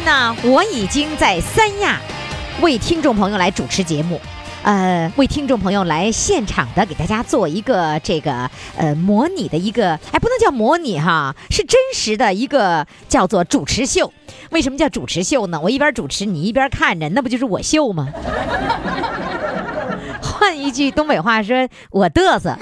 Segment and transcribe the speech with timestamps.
[0.00, 1.98] 天呢，我已经在三亚
[2.62, 4.18] 为听众朋友来主持节目。
[4.62, 14.12] 呃，为听众朋友来现场的给大家做一个这个呃模拟的一个，哎，不能叫模拟哈，是真实的一个叫做主持秀。
[14.50, 15.58] 为什么叫主持秀呢？
[15.60, 18.08] 我一边主持，你一边看着，那不就是我秀吗？
[20.22, 22.54] 换一句东北话说，我嘚瑟。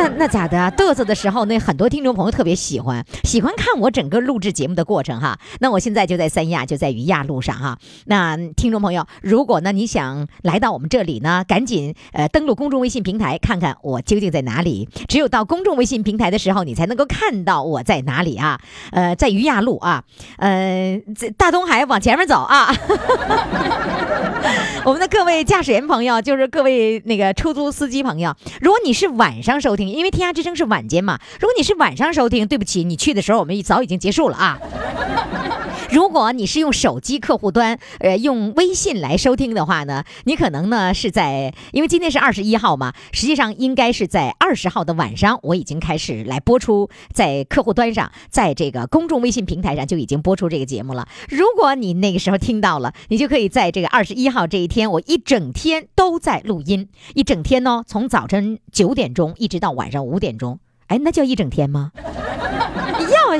[0.00, 0.70] 那那咋的啊？
[0.70, 5.38] 嘚瑟的时候，那很多听众朋友特别喜欢，喜欢看我整个录制节目的过程哈。
[5.58, 7.78] 那我现在就在三亚，就在于亚路上哈。
[8.06, 14.88] 那听众朋友，如果呢你想来到我们这里呢，赶紧呃登录公众微信平台，看看我究竟在哪里。
[15.06, 18.58] 只有到公众微信平台的时候，你才能够看到我在哪里啊。
[18.92, 20.04] 呃，在于亚路啊，
[20.38, 22.74] 呃，在大东海往前面走啊。
[24.84, 34.58] 我们的各位驾驶员朋友，就是各位那个出租司机朋友，如果你是晚上收听，因为天涯之声是晚间嘛，如果你是晚上收听，对不起，你去的时候我们早已经结束了啊。
[35.92, 51.08] 如果你是用手机客户端，呃，用微信来收听的话呢，你可能呢是在，因为今天是二十一号嘛，实际上应该是在二十号的晚上，我已经开始来播出，在客户端上，在这个公众微信平台上就已经播出这个节目了。
[51.28, 61.90] 如果你那个时候听到了，你就可以在这个二十一号这一天，我一整天都在录音，一整天呢，从早晨九点钟一直到晚上五点钟，哎，那叫一整天吗？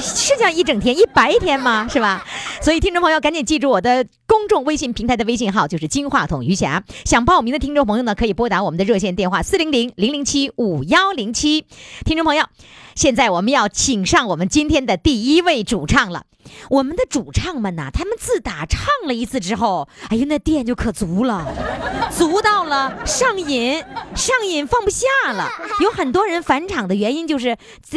[0.00, 1.86] 要是叫一整天一白天吗？
[1.92, 2.24] 是吧？
[2.62, 6.83] 所以听众朋友赶紧记住我的公众微信平台的微信号，就是金话筒余霞。
[7.05, 11.66] 想报名的听众朋友呢，可以拨打我们的热线电话四零零零零七五幺零七。
[12.06, 12.46] 听众朋友，
[12.94, 16.24] 现在我们要请上我们今天的第一位主唱了。
[16.68, 21.46] 我们的主唱们呐，他们自打唱了一次之后，哎呀，那电就可足了，
[22.11, 23.83] 足到了上瘾，
[24.14, 25.48] 上瘾放不下了。
[25.80, 27.56] 有很多人返场的原因就是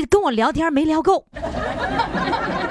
[0.09, 1.25] 跟我聊天没聊够。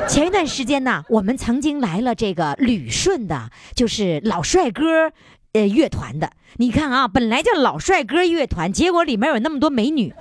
[0.08, 5.12] 前一段时间呢，我们曾经来了这个旅顺的，就是老帅哥。
[5.54, 10.14] 呃，乐团的，你看啊，本来叫老帅哥乐团，结果里面有那么多美女，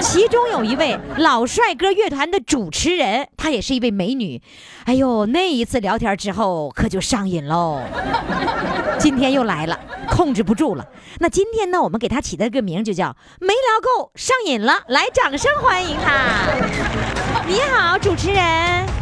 [0.00, 4.42] 其中有一位老帅哥乐团的主持人，她也是一位美女。
[4.86, 7.80] 哎呦，那一次聊天之后可就上瘾喽。
[8.98, 9.78] 今天又来了，
[10.10, 10.84] 控制不住了。
[11.20, 14.82] 那今天呢，我们给她起的个名就叫没聊够，上瘾了。
[14.88, 16.48] 来，掌声欢迎她。
[17.46, 18.99] 你好，主持人。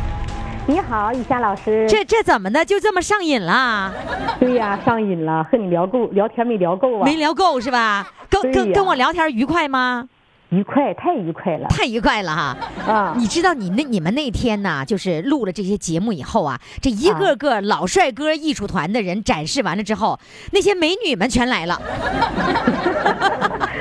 [0.68, 1.86] 你好，雨霞老师。
[1.88, 2.62] 这这怎么的？
[2.62, 3.90] 就这么上瘾了？
[4.38, 7.04] 对呀，上瘾了，和你聊够，聊天没聊够啊？
[7.06, 8.06] 没聊够是吧？
[8.28, 10.06] 跟跟跟我聊天愉快吗？
[10.50, 12.56] 愉快，太愉快了，太愉快了哈！
[12.86, 20.20] 啊，你知道你那你们那天呢，就是录了这些节目以后啊，这一个个老帅哥艺术团的人展示完了之后，
[20.52, 21.80] 那些美女们全来了。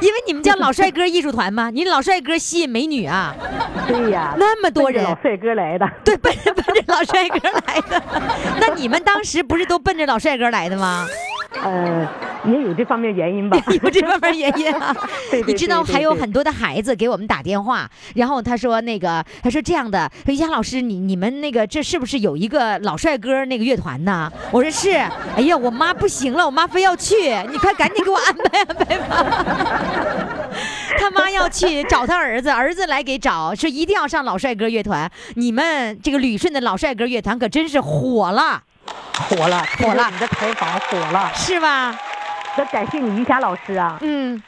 [0.00, 1.70] 因为你们叫老帅哥艺术团吗？
[1.74, 3.34] 你老帅哥吸引美女啊？
[3.86, 8.02] 对呀，那么多人，老帅哥来的，对，奔着 奔着老帅哥来的。
[8.60, 11.06] 那你们当时不是都奔着老帅哥来的吗？
[11.62, 12.06] 呃，
[12.44, 14.94] 也有这方面原因吧， 有这方面原因啊。
[15.30, 24.30] 对你知道还有很多的孩子给我们打电话，然后他说那个，他说这样的，说杨老师，你你们那个这是不是有一个老帅哥那个乐团呢？
[24.50, 24.90] 我说是。
[25.36, 27.14] 哎呀，我妈不行了，我妈非要去，
[27.50, 29.46] 你快赶紧给我安排安排吧。
[30.98, 35.10] 他妈要去找他儿子，儿子来给找，说一定要上老帅哥乐团。
[35.34, 38.62] 你们这个旅顺的老帅哥乐团可真是火了。
[39.28, 40.08] 火了，火了！
[40.10, 41.94] 你的采访火了，是吧？
[42.56, 43.98] 得感谢你，于霞老师啊。
[44.00, 44.42] 嗯，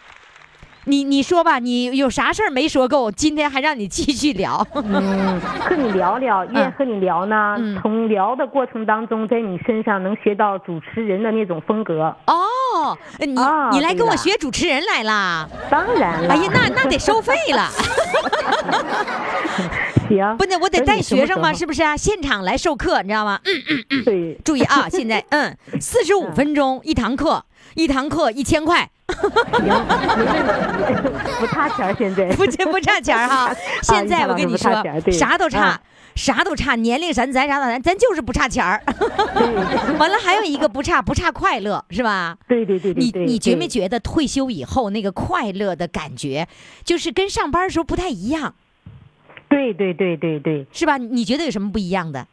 [0.85, 3.11] 你你说吧，你有啥事儿没说够？
[3.11, 4.67] 今天还让你继续聊。
[4.75, 7.57] 嗯，和你聊聊，愿和你聊呢。
[7.59, 12.15] 嗯从聊的过程当中，在你身上能学到主持人的那种风格。
[12.27, 13.27] 哦，你
[13.73, 15.49] 你来跟我学主持人来了？
[15.71, 16.35] 当然了。
[16.35, 17.69] 哎呀，那那得收费了。
[20.09, 21.53] 行，不，那我得带学生嘛？
[21.53, 21.97] 是不是啊？
[21.97, 23.39] 现场来授课，你知道吗？
[23.45, 24.05] 嗯嗯嗯。
[24.05, 24.89] 对，注意啊！
[24.89, 27.45] 现在，嗯，四十五分钟一堂课，
[27.75, 29.13] 一堂课一千块， 不
[31.47, 32.27] 差钱儿现在。
[32.33, 33.55] 不差不差钱儿哈。
[33.83, 34.71] 现在我跟你说
[35.13, 35.81] 啥都差啊。
[36.17, 38.83] 啥都差，年龄咱咱啥都咱咱就是不差钱儿，
[39.99, 42.37] 完了还有一个不差不差快乐是吧？
[42.49, 46.49] 对对对对你，你觉没觉得退休以后那个快乐的感觉，
[46.85, 48.55] 就是跟上班的时候不太一样，
[49.49, 50.99] 对对对对对，是吧？
[50.99, 52.27] 你觉得有什么不一样的？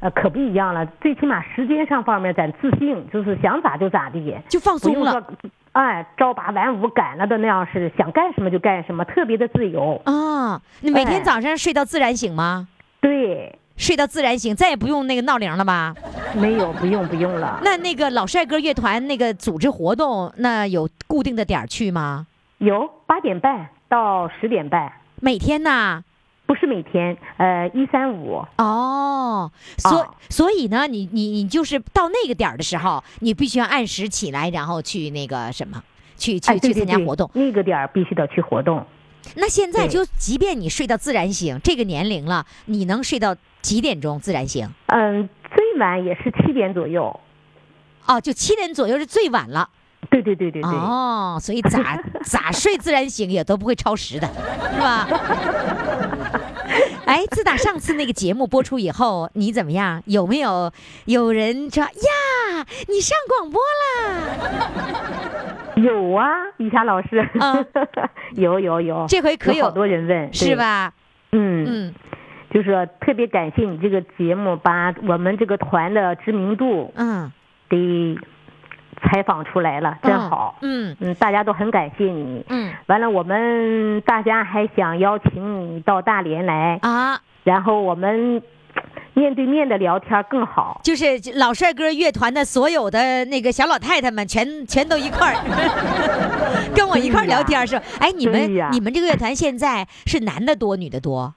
[0.00, 0.86] 呃，可不一样了。
[1.00, 5.22] 最起码时间上方面咱自信，就是想咋就咋地，就放松了
[5.72, 10.00] 哎，朝八晚五赶了的那样是想干什么就干什么，特别的自由。
[10.04, 10.60] 啊！
[10.80, 12.68] 你每天哎早上睡到自然醒吗？
[13.00, 15.94] 对，睡到自然醒，再也不用那个闹铃了吧？
[16.34, 17.60] 没有，不用不用了。
[17.62, 22.26] 那那个老帅哥乐团那个组织活动，那有固定的点儿去吗？
[22.58, 26.02] 有八点半到十点半，每天呐？
[26.48, 28.42] 不是每天，呃，一三五。
[28.56, 35.82] 哦，所、啊所以呢，你你你就是到那个点儿的时候，你必须要按时起来，然后去那个什么，
[36.16, 37.30] 去去、去参加活动。
[37.34, 38.82] 那个点儿必须得去活动。
[39.34, 44.66] 那现在就即便你睡到自然醒，这个年龄了，你能睡到几点钟自然醒？
[44.86, 47.20] 嗯，最晚也是七点左右。
[48.06, 49.68] 哦，就七点左右是最晚了。
[50.10, 50.70] 对对对对对。
[50.70, 54.26] 哦，所以咋咋睡自然醒也都不会超时的，
[54.72, 55.06] 是吧？
[57.08, 60.02] 哎，自打上次那个节目播出以后，你怎么样？
[60.04, 60.70] 有没有
[61.06, 63.58] 有人说呀，你上广播
[63.88, 65.72] 啦？
[65.76, 66.28] 有啊，
[66.58, 67.64] 雨霞老师，啊
[68.34, 70.92] 有有有，这回可有好多人问，是吧？
[71.32, 71.94] 嗯，嗯，
[72.50, 77.32] 就是说特别感谢你这个节目，把我们这个团的知名度嗯，
[77.70, 78.18] 给
[79.02, 80.56] 采访出来了，真好。
[80.62, 80.96] 嗯。
[81.00, 82.44] 嗯，大家都很感谢你。
[82.48, 82.72] 嗯。
[82.86, 88.42] 完了，我们大家还想邀请你到大连来，啊，然后我们
[89.14, 90.80] 面对面的聊天更好。
[90.84, 91.04] 就是
[91.34, 95.36] 老帅哥乐团的所有的那个小老太太们全全都一块儿，
[96.74, 101.34] 跟我一块儿聊天是吧，哎，你们你们这个乐团现在是男的多，女的多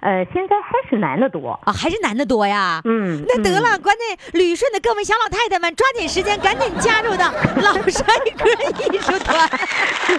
[0.00, 1.58] 呃，现在还是男的多。
[1.64, 1.72] 啊？
[1.72, 2.80] 还是男的多呀？
[2.84, 7.30] 嗯，嗯那得了，关键旅顺的各位小老太太们，抓紧时间，赶紧加入到
[7.62, 8.04] 老帅
[8.36, 9.48] 哥艺术团。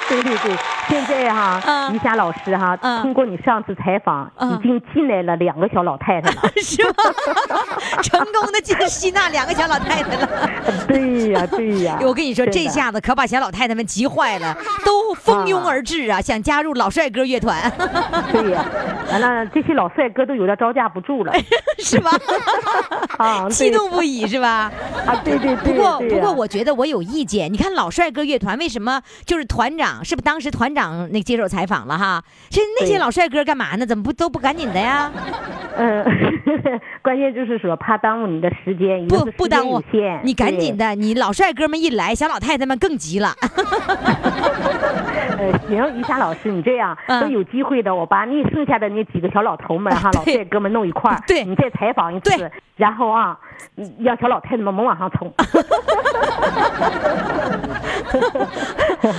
[0.07, 0.57] 对对对，
[0.87, 6.41] 现在哈，嗯于霞老师哈，嗯通过你上次采访，嗯已经进来了两个小老太太了。
[6.61, 6.93] 是吗？
[8.03, 10.49] 成功的进吸纳两个小老太太了。
[10.87, 11.97] 对呀，对呀。
[12.01, 14.55] 我跟你说，这下子可把小老太太们急坏了，
[14.85, 17.71] 都蜂拥而至啊，想加入老帅哥乐团，
[18.31, 18.65] 对呀，
[19.09, 21.33] 完了这些老帅哥都有点招架不住了
[21.79, 22.11] 是吧？
[23.17, 24.71] 啊，激动不已是吧？
[25.05, 25.73] 啊，对对对。
[25.73, 27.51] 不过，不过，我觉得我有意见。
[27.51, 30.03] 你看老帅哥乐团为什么就是团长？
[30.03, 32.23] 是不是当时团长那接受采访了哈？
[32.49, 33.85] 这那些老帅哥干嘛呢？
[33.85, 35.11] 怎么不都不赶紧的呀？
[35.77, 36.03] 嗯，
[37.01, 39.81] 关键就是说怕耽误你的时间，不不耽误
[40.23, 40.85] 你赶紧的。
[40.89, 43.33] 的，你老帅哥们一来，小老太太们更急了。
[45.37, 53.37] 呃，行，于霞老师，你这样嗯都有机会的，我把你剩下的那几个小老头们哈，老对帅哥们弄一块儿，对你再采访一次，然后啊，
[53.75, 55.31] 你让小老太太们猛往上冲。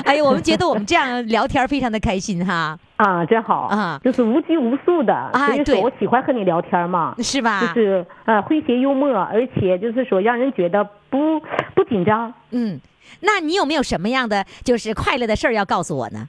[0.05, 7.61] 哎呦，我们觉得我们这样聊天非常的开心哈，啊，真好啊就是无拘无束的，所以对说我喜欢和你聊天嘛，是吧？
[7.61, 11.41] 就是呃诙谐幽默，而且就是说让人觉得不
[11.75, 12.33] 不紧张。
[12.51, 12.81] 嗯，
[13.21, 16.29] 那你有没有什么样的就是快乐的事儿要告诉我呢？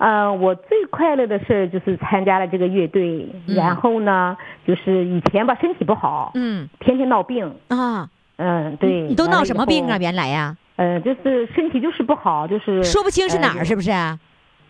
[0.00, 4.34] 呃，我最快乐的事儿就是参加了这个乐队，嗯然后呢，
[4.66, 9.02] 就是以前吧身体不好，嗯天天闹病，啊，嗯，对。
[9.02, 9.98] 你都闹什么病啊？
[9.98, 13.90] 原来呀，呃，就是身体就是不好，就是说不清是哪儿，呃是不是？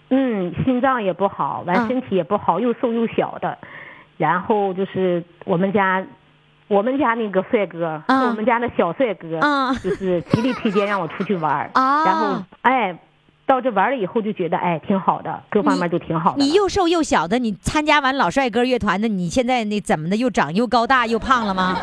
[0.08, 3.56] 嗯，心脏也不好，完啊身体也不好，又瘦又小的，
[4.16, 6.04] 然后就是我们家。
[6.66, 12.96] 我们家那个帅哥和啊我们家那小帅哥，啊就是极力推荐让我出去玩儿啊然后哎，
[13.50, 16.36] 到这玩了以后就觉得哎挺好的，各方面都挺好。
[16.38, 20.14] 你又瘦又小的，你参加完老帅哥乐团的，你现在那怎么的？
[20.14, 21.76] 又长又高大又胖了吗？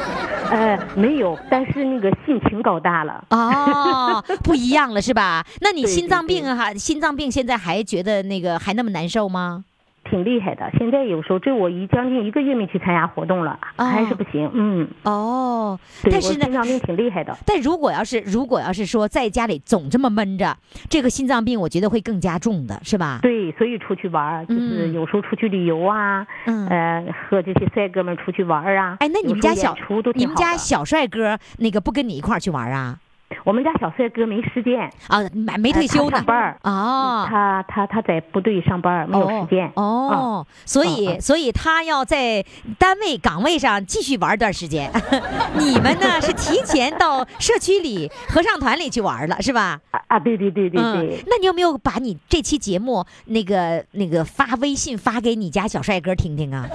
[0.50, 3.22] 呃没有，但是那个性情高大了。
[3.32, 5.46] 哦， 不一样了是吧？
[5.60, 9.66] 那你心脏病啊，还心脏病现在还觉得那个还那么难受吗？
[10.10, 14.50] 挺厉害的，现在有时候这我一将近一个月没去参加活动了，哦还是不行。
[14.54, 17.36] 嗯，哦，但是呢我心，脏病挺厉害的。
[17.46, 20.58] 但如果要是如果要是说在家里总这么闷着，
[20.90, 23.20] 这个心脏病我觉得会更加重的，是吧？
[23.22, 28.98] 对，所以出去玩就是嗯有时候出去旅游啊，嗯呃，和这些帅哥们出去玩儿啊。
[29.00, 29.76] 哎，那你们家小
[30.16, 32.98] 你们家小帅哥那个不跟你一块儿去玩啊？
[33.44, 37.26] 我们家小帅哥没时间，啊，没没退休呢班儿哦。
[37.30, 39.72] 他他他在部队上班，没有时间。
[39.76, 42.44] 哦，所以、嗯嗯所以他要在
[42.80, 44.92] 单位岗位上继续玩一段时间。
[45.58, 49.80] 你们呢是提前到社区里合唱团里去玩了，是吧？
[49.92, 56.66] 啊啊，对对对对嗯对，，那你有没有把你这期节目那个那个发微信发给你家小帅哥听听啊？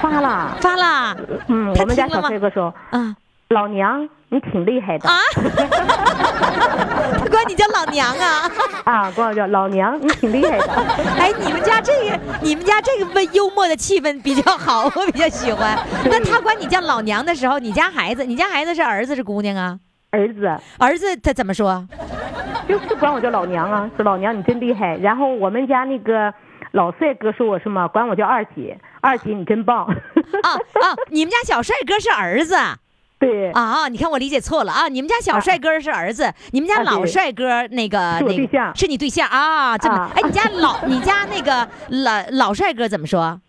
[0.00, 0.56] 发了。
[0.60, 1.16] 发了，
[1.48, 3.16] 嗯，他我们家小帅哥说啊
[3.50, 5.16] ，：“老娘，你挺厉害的啊
[7.16, 8.50] 他管你叫老娘啊？
[8.84, 10.64] 啊！”管我叫老娘，你挺厉害的。
[11.16, 15.78] 哎，你们家这个，你们家这个温幽默的气氛比较好，我比较喜欢。
[16.06, 19.78] 那他管你叫老娘的时候，你家孩子，你家孩子是儿子是姑娘啊？
[20.10, 20.46] 儿子
[20.78, 21.86] 儿子他怎么说？
[22.68, 24.96] 就是管我叫老娘啊，说老娘你真厉害。
[24.96, 26.34] 然后我们家那个
[26.72, 29.84] 老帅哥说我什么，管我叫二姐，二姐你真棒。
[29.86, 30.84] 啊啊！
[31.10, 32.56] 你们家小帅哥是儿子
[33.18, 33.88] 对，啊？
[33.88, 34.88] 你看我理解错了啊！
[34.88, 39.76] 你们家小帅哥是儿子，你们家老帅哥那个那个是你对象啊？
[39.78, 43.40] 这么啊哎，你家老你家那个老老帅哥怎么说？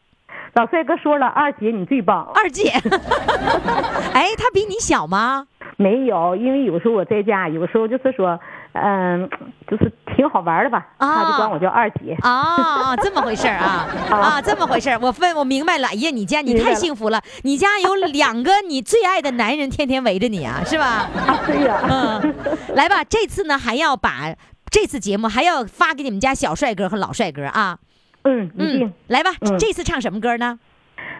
[0.54, 2.32] 老帅哥说了，二姐你最棒。
[2.34, 2.70] 二姐，
[4.14, 5.48] 哎，他比你小吗？
[5.76, 8.40] 没有，因为有时候我在家，有时候就是说，
[8.84, 9.30] 嗯，
[9.68, 12.16] 就是挺好玩的吧，啊他就管我叫二姐。
[12.22, 15.88] 啊，这么回事儿 啊啊，这么回事儿，我问我明白了。
[15.88, 21.10] 哎呀，你家你太幸福了，你家有两个你最爱的男人天天围着你啊，是吧？
[21.28, 22.36] 啊，对呀、嗯，
[22.76, 24.34] 来吧，这次呢还要把
[24.70, 27.78] 这次节目还要发给你们家小帅哥和老帅哥啊。
[28.24, 30.60] 嗯，嗯。，来吧，嗯这次唱什么歌呢？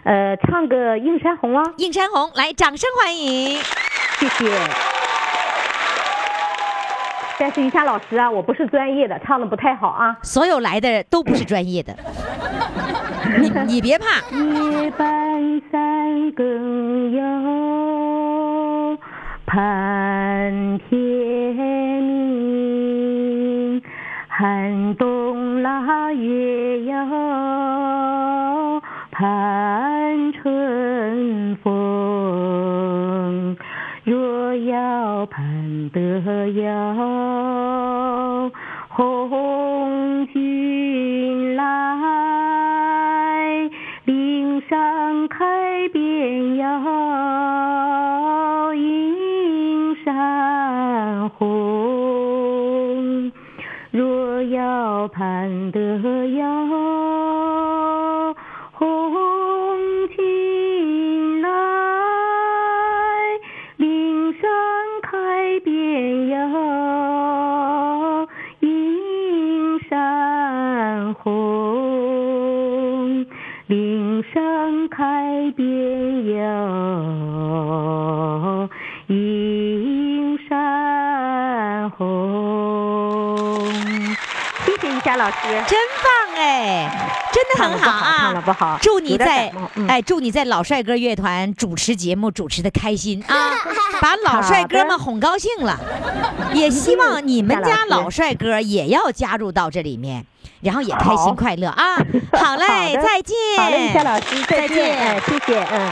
[0.04, 3.58] 呃，唱个《映山红》啊，映山红，来，掌声欢迎。
[4.20, 4.97] 谢谢。
[7.40, 10.18] 但是于霞老师啊，我不是专业的，唱的不太好啊。
[10.24, 11.96] 所有来的都不是专业的，
[13.40, 18.98] 你你别怕，夜半三更哟，
[19.46, 20.98] 盼天
[22.02, 23.84] 明，
[24.28, 31.77] 寒冬腊月哟，盼春风。
[34.58, 36.00] 若要盼得
[36.50, 38.52] 哟，
[38.90, 41.64] 红军来，
[44.06, 46.66] 岭上开遍哟，
[48.74, 53.32] 映山红。
[53.92, 56.00] 若要盼得
[56.30, 56.67] 哟，
[79.08, 83.66] 映山红。
[84.66, 85.36] 谢谢于霞老师。
[85.68, 86.90] 真棒哎，
[87.32, 88.16] 真的很好啊！
[88.20, 93.52] 唱的不好祝你在嗯哎，祝你在老帅哥乐团主持节目主持的开心啊，
[94.02, 95.80] 把老帅哥们哄高兴了。
[96.54, 100.26] 也希望你们家老帅哥也要加入到这里面，
[100.62, 101.96] 然后也开心快乐啊！
[102.34, 103.36] 好嘞，好再见。
[103.58, 104.98] 好嘞，于霞老师，再再见见。
[104.98, 105.92] 哎，谢谢，嗯。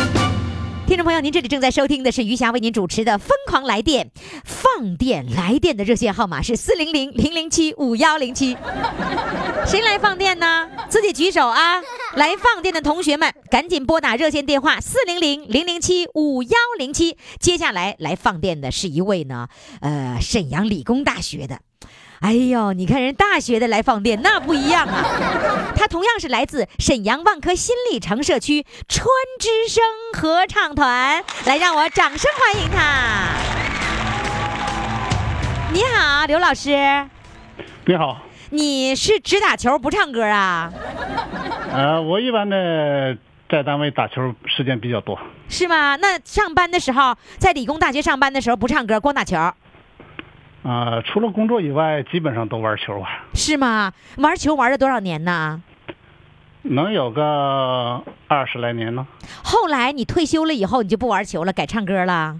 [0.91, 4.07] 听众朋友，您这里正在收听的是余霞为您主持的《疯狂来电》，
[4.43, 8.57] 放电来电的热线号码是四零零零零七五幺零七。
[9.65, 10.69] 谁来放电呢？
[10.89, 11.81] 自己举手啊！
[12.15, 17.15] 来放电的同学们，赶紧拨打热线电话四零零零零七五幺零七。
[17.39, 19.47] 接下来来放电的是一位呢，
[19.79, 21.61] 呃，沈阳理工大学的。
[22.21, 25.03] 哎呦，你看人大学的来放电， 那不一样啊！
[25.75, 29.07] 他同样是来自沈阳万科新里程社区川
[29.39, 33.27] 之声合唱团，来让我掌声欢迎他。
[35.73, 36.69] 你好，刘老师，
[37.85, 40.71] 你好，你是只打球不唱歌啊？
[41.73, 43.17] 呃，我一般的
[43.49, 45.17] 在单位打球时间比较多，
[45.49, 45.95] 是吗？
[45.95, 49.37] 那上班的时候，在理工大学上班的时候不唱歌，光打球，
[50.63, 53.91] 啊、除了工作以外，基本上都玩球啊，是吗？
[54.17, 55.61] 玩球玩了多少年呢？
[56.63, 59.07] 能有个二十来年呢。
[59.43, 62.39] 后来你退休了以后，你就不玩球了，改唱歌了。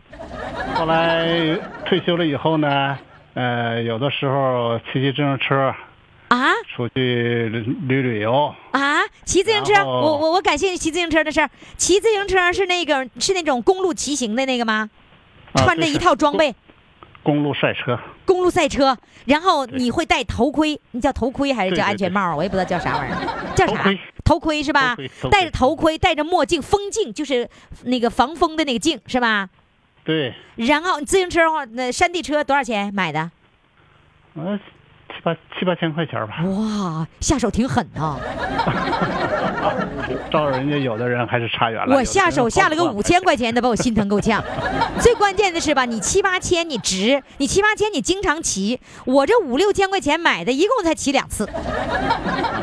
[0.75, 2.97] 后来退休了以后呢，
[3.33, 5.73] 呃，有的时候骑骑自行车
[6.27, 9.01] 啊出去旅旅游，啊！
[9.25, 11.49] 骑自行车，我我我感兴趣骑自行车的事儿。
[11.75, 14.89] 骑自行车是那个是那种公路骑行的那个吗？
[15.53, 16.55] 啊穿着一套装备，
[17.23, 22.35] 公路赛车，公路赛车，然后你会戴头盔，你叫头盔还是叫安全帽？
[22.35, 23.83] 我也不知道叫啥玩意儿，叫啥
[24.23, 24.63] 头盔？
[24.63, 24.95] 是吧
[25.29, 27.47] 戴着头盔，戴着墨镜，风镜就是
[27.83, 29.49] 那个防风的那个镜是吧？
[30.03, 33.29] 对，然后你自行车的话，那山地车多少钱买的？
[34.33, 34.59] 呃，
[35.13, 36.43] 七八七八千块钱吧。
[36.45, 38.17] 哇，下手挺狠啊！
[40.31, 41.95] 照人家有的人还是差远了。
[41.95, 44.43] 我下手下了个五千块，块钱的，把我心疼够呛。
[44.99, 51.53] 最关键的是吧，你七八千你值，你七八千你经常骑，我这五六千块钱买的，一共才骑两次，啊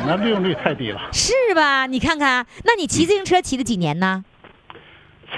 [0.06, 1.00] 那利用率太低了。
[1.12, 1.86] 是吧？
[1.86, 4.24] 你看看，那你骑自行车骑了几年呢？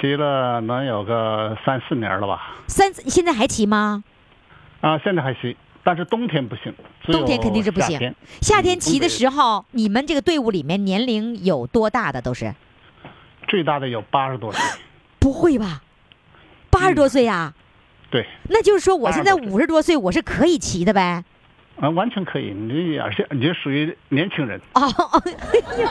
[0.01, 2.55] 骑了能有个三四年了吧？
[2.67, 4.03] 三，现在还骑吗？
[4.81, 6.75] 啊，现在还骑，但是冬天不行。
[7.05, 7.99] 冬天肯定是不行
[8.41, 8.79] 夏天。
[8.79, 12.55] 骑的嗯时候，你们这个队伍里面年龄有多大的都是？
[13.49, 14.61] 最大的有八十多岁。
[15.19, 15.83] 不会吧？
[16.71, 17.53] 八十多岁呀、
[18.11, 21.25] 对，那就是说我现在80多岁五十多岁，我是可以骑的呗？
[21.81, 22.53] 啊，完全可以。
[22.55, 24.61] 你而且你这属于年轻人。
[24.75, 24.83] 哦，
[25.67, 25.89] 哎呦，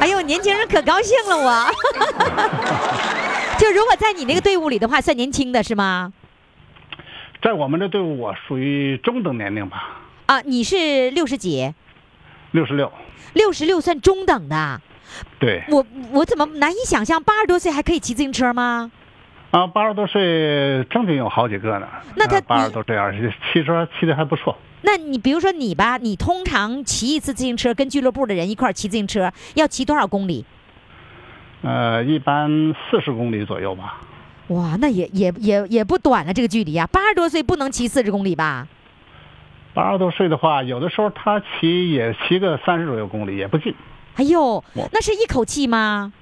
[0.00, 1.70] 哎呦，年轻人可高兴了我。
[3.58, 6.12] 就如果在你那个队伍里的话，算年轻的是吗？
[7.44, 11.74] 在我们这队伍，我属于中等年龄吧，啊，你是六十几，
[12.52, 12.90] 六十六。
[13.34, 14.80] 六十六算中等的。
[15.38, 18.90] 对，我我怎么难以想象八十多岁还可以骑自行车吗？
[19.50, 21.86] 啊，八十多岁正经有好几个呢。
[22.16, 24.56] 那他八十你多岁，而且骑车骑的还不错。
[24.80, 30.46] 那你比如说你吧，你通常骑一次自行车，跟俱乐部的人一块儿骑自行车，要骑多少公里？
[31.60, 34.00] 呃，一般四十公里左右吧。
[34.48, 36.86] 哇，那也也也也不短了这个距离啊！
[36.88, 38.68] 八十多岁不能骑四十公里吧？
[39.72, 43.74] 八十多岁的话，有的时候他骑也骑个三十左右公里，也不近。
[44.16, 46.12] 哎呦，那是一口气吗？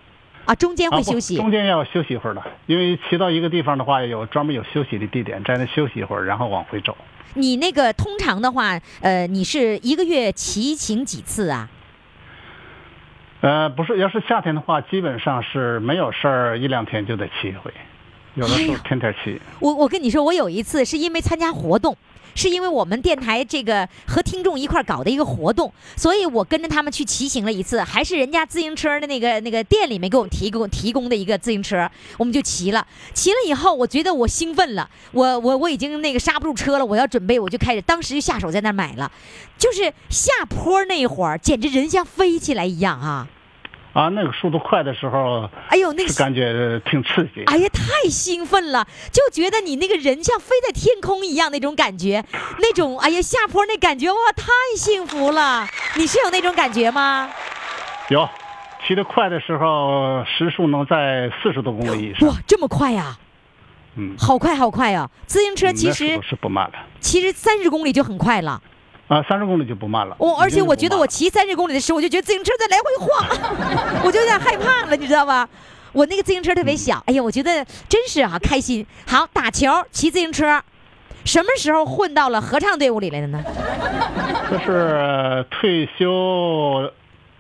[0.45, 1.37] 啊，中间会休息。
[1.37, 6.97] 中间要休息一会儿的，因为骑到一个地方的话，有专门有休息的地点，在那休息一会儿，然后往回走。
[7.35, 11.69] 你那个通常的话，呃，你是一个月骑行几次啊？
[13.41, 17.73] 呃，不是，要是夏天的话，基本上是没有事儿，一两天就得骑一回，
[18.35, 19.41] 有的时候天天骑。
[19.61, 21.97] 我我跟你说，我有一次是因为参加活动，
[22.35, 32.87] 是因为我们电台这个和听众一块儿搞的一个活动，所以我跟着他们去骑行了一次，还是人家自行车的那个那个店里面给我们提供提供的一个自行车，我们就骑了。
[33.13, 39.13] 骑了以后，我觉得我兴奋了，我我我已经那个刹不住车了，我要准备，我就开始当时就下手在那儿买了，
[39.59, 43.29] 就是下坡那会儿，简直人像飞起来一样啊！
[43.93, 47.45] 啊，那个速度快的时候，哎呦，那个是感觉挺刺激。
[47.47, 52.25] 哎呀，太兴奋了，就觉得你那个人像飞在天空一样那种感觉，
[52.59, 55.67] 那种哎呀下坡那感觉哇，太幸福了！
[55.97, 57.31] 你是有那种感觉吗？
[58.09, 58.27] 有，
[58.87, 62.29] 骑得快的时候，时速能在四十多公里以上。
[62.29, 63.19] 哇，这么快呀、
[63.97, 65.11] 嗯，好快好快啊！
[65.27, 66.75] 自行车嗯其实是不慢了。
[67.01, 68.63] 其实三十公里就很快了。
[69.13, 70.17] 啊，三十公里就不慢了。
[70.19, 75.47] 我、而且我觉得我骑三十公里的时候，我就觉得自行车在来回晃， 我就有点害怕了，你知道吧？
[75.93, 78.87] 我那个自行车特别小，哎呀，我觉得真是啊开心。
[79.07, 80.63] 好，打球、骑自行车，
[81.27, 83.45] 什么时候混到了合唱队伍里来的呢？
[84.51, 86.91] 就是退休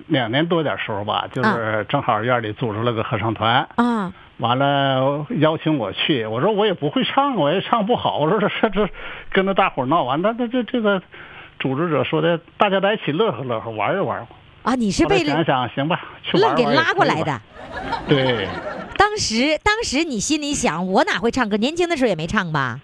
[0.08, 8.88] 两年多点时候吧，就是正好院里组织了个合唱团，啊，完了邀请我去，我说我也不会唱，我也唱不好，我说这这这
[9.32, 11.02] 跟着大伙闹完，那这这这个
[11.62, 14.26] 组织者说的，大家在一起乐呵乐呵，玩一玩。
[14.64, 17.40] 啊，你是后来被想想，行吧，愣给拉过来的。。
[18.08, 18.48] 对
[18.98, 21.56] 当时，当时你心里想，我哪会唱歌？
[21.56, 22.80] 年轻的时候也没唱吧？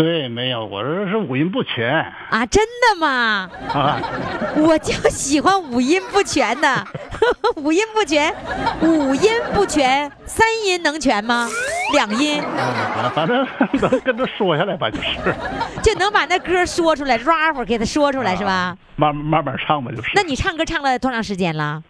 [0.00, 1.86] 对，没有，我这是五音不全
[2.30, 3.50] 啊，真的吗？
[3.70, 4.00] 啊。
[4.56, 6.86] 我就喜欢五音不全的，
[7.56, 8.34] 五音不全，
[8.80, 11.46] 五音不全，三音能全吗？
[11.92, 15.34] 两音啊反正能跟他说下来吧，就是
[15.82, 18.52] 就能把那歌说出来，rap 给他说出来是吧？
[18.52, 20.10] 啊慢慢慢唱吧，就是。
[20.14, 21.82] 那你唱歌唱了多长时间了？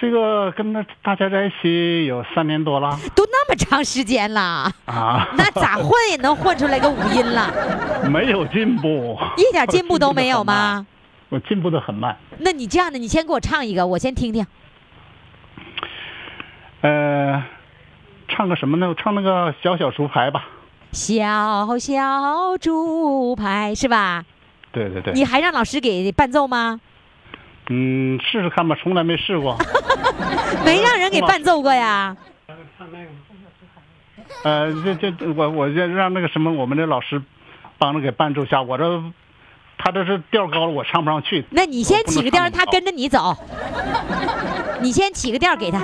[0.00, 7.52] 这个跟那大家在一起有三年多了都那么长时间了，啊，那咋混也能混出来个五音了？
[8.08, 10.86] 没有进步，一点进步都没有吗？
[11.30, 12.16] 我进步的很慢。
[12.38, 14.46] 那你这样的，你先给我唱一个，我先听听。
[16.82, 17.42] 呃，
[18.28, 18.88] 唱个什么呢？
[18.88, 20.46] 我唱那个小小竹排吧。
[20.92, 24.24] 小小竹排是吧？
[24.70, 26.80] 对对对，你还让老师给伴奏吗？
[27.70, 29.58] 嗯，试试看吧，从来没试过。
[30.64, 32.16] 没让人给伴奏过呀。
[34.42, 37.20] 呃，这这这我我就让那个什么，我们的老师
[37.78, 39.02] 帮着给伴奏下，我这
[39.78, 41.44] 他这是调高了，我唱不上去。
[41.50, 42.90] 那你先起个调，让他跟着。
[42.90, 43.36] 着你走。
[44.80, 45.80] 你先起个调给他，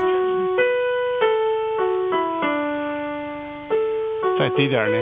[4.39, 4.99] 再低点呢？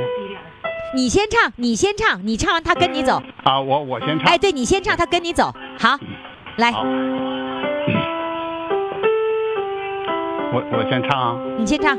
[0.94, 3.22] 你先唱，你先唱，你唱完他跟你走。
[3.44, 4.26] 啊，我我先唱。
[4.26, 5.54] 哎，对你先唱，他跟你走。
[5.78, 5.98] 好，
[6.56, 6.72] 来，
[10.52, 11.36] 我我先唱啊。
[11.56, 11.96] 你先唱。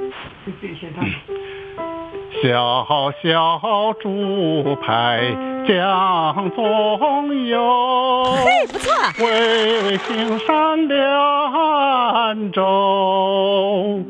[2.42, 2.86] 小
[3.22, 5.36] 小竹排
[5.66, 8.92] 江中游，嘿，不错。
[9.20, 14.02] 巍巍青山两舟，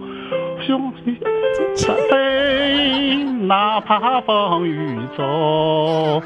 [0.65, 1.17] 兄弟
[1.75, 6.21] 三飞，哪怕风雨走。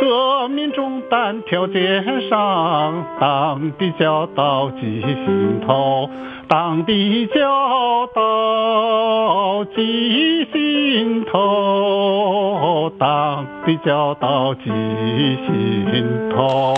[0.00, 6.08] 革命重担挑肩上，党的教导记心头，
[6.48, 16.74] 党的教导记心头，党的教导记心头。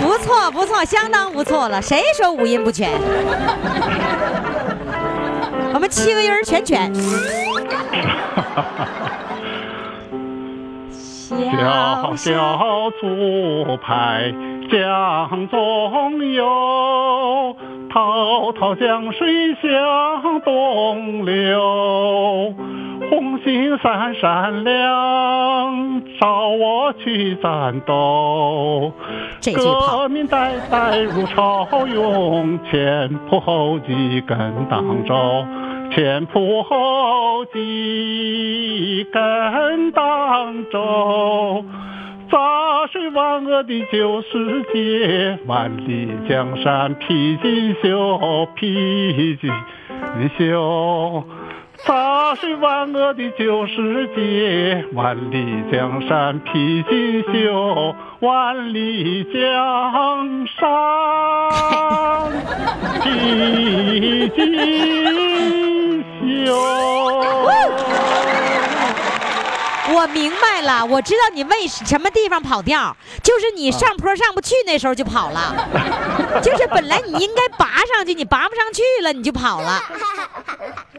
[0.00, 1.82] 不错，不错，相当不错了。
[1.82, 2.90] 谁说五音不全？
[5.74, 6.92] 我们七个音儿全全。
[11.28, 14.32] 小小竹排
[14.70, 17.54] 江中游，
[17.90, 22.54] 滔滔江水向东流。
[23.10, 28.90] 红星闪闪亮，照我去战斗。
[29.44, 35.44] 革命代代如潮涌，前仆后继跟党走。
[35.90, 41.64] 前仆后继跟党走，
[42.30, 49.50] 砸碎万恶的旧世界，万里江山披锦绣，披锦
[50.38, 51.24] 绣。
[51.86, 60.60] 杂碎万恶的旧世界，万里江山披锦绣，万里江山
[63.02, 64.58] 披锦
[66.44, 66.52] 绣。
[69.94, 75.68] 我明白了，我知道你为什么地方跑调，就是你上坡上不去，那时候就跑了，
[76.42, 79.80] 就是本来你应该拔上去，你拔不上去了，你就跑了。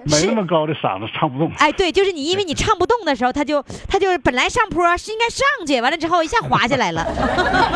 [0.06, 1.52] 没那么高的嗓子唱不动。
[1.58, 7.06] 哎，对，就是你，因为你唱不动的时候，他就他就是本来上坡是应该上去，完了之后一下滑下来了，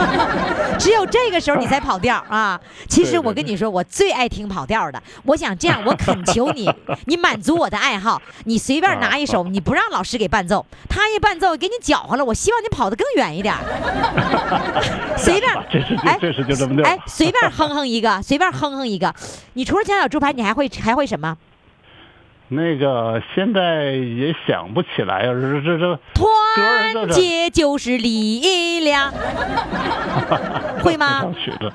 [0.80, 2.60] 只有这个时候你才跑调啊。
[2.88, 5.02] 其实我跟你说，我最爱听跑调的。
[5.26, 6.72] 我想这样，我恳求你，
[7.06, 13.56] 你满足我的爱好，你随便拿一首，你不让老师给伴奏，他一伴奏给你搅和了，我希望你跑得更远一点。
[15.18, 16.84] 随便， 这是哎，这是就这么的。
[16.84, 19.14] 哎，随便哼哼一个， 随便哼哼一个。
[19.54, 21.38] 你除了小小猪排，你还会还会什么？
[22.50, 29.12] 那个现在也想不起来啊，这这这团结就是力量，
[30.84, 31.34] 会吗？
[31.44, 31.72] 曲子。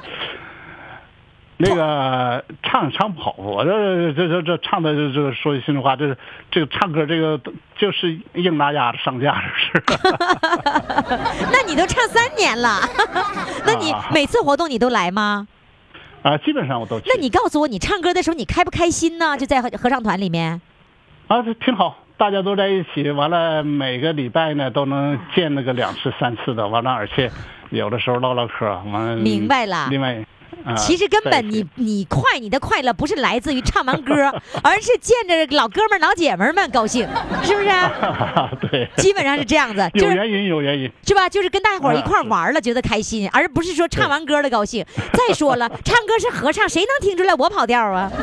[1.60, 6.16] 那个唱唱不好，我这这这这唱的这这说句心里话，这是
[6.52, 7.36] 这个唱歌这个
[7.76, 9.82] 就是硬拿鸭子上架这是。
[11.50, 12.78] 那你都唱三年了，
[13.66, 15.48] 那你每次活动你都来吗？
[16.22, 17.10] 啊，基本上我都去。
[17.12, 19.36] 那你告诉我，你唱歌的时候你开不开心呢？
[19.36, 20.60] 就在合合唱团里面。
[21.26, 27.28] 啊，这挺好，大家都在一起，完了每个礼拜呢都能见那个两次三次的，完了而且
[27.70, 29.16] 有的时候唠唠嗑，完了。
[29.16, 29.88] 明白了。
[29.90, 30.24] 另外。
[30.64, 34.14] 啊其实根本你你快，你的快乐不是来自于唱完歌，
[34.62, 37.06] 而是见着老哥们儿老姐们儿们高兴，
[37.42, 37.68] 是不是？
[38.70, 41.28] 对，基本上是这样子， 有原因有原因，是吧？
[41.28, 44.84] 就是跟大伙儿一块玩了，觉得开心，而不是说唱完歌了高兴。
[45.12, 48.10] 再说了，唱歌是合唱，谁能听出来我跑调啊？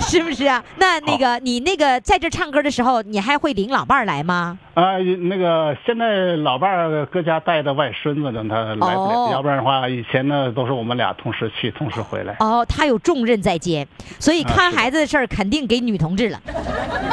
[0.00, 0.62] 是不是啊？
[0.76, 4.58] 那那个你那个在这唱歌的时候，你还会领老伴儿来吗？
[4.74, 12.34] 啊，那个现在老伴儿搁家带着外孙子呢，他来不了，哦要不然的话，以前呢都是我们俩同时去，同时回来。
[12.40, 13.86] 哦，他有重任在肩，
[14.18, 16.40] 所以看孩子的事儿肯定给女同志了，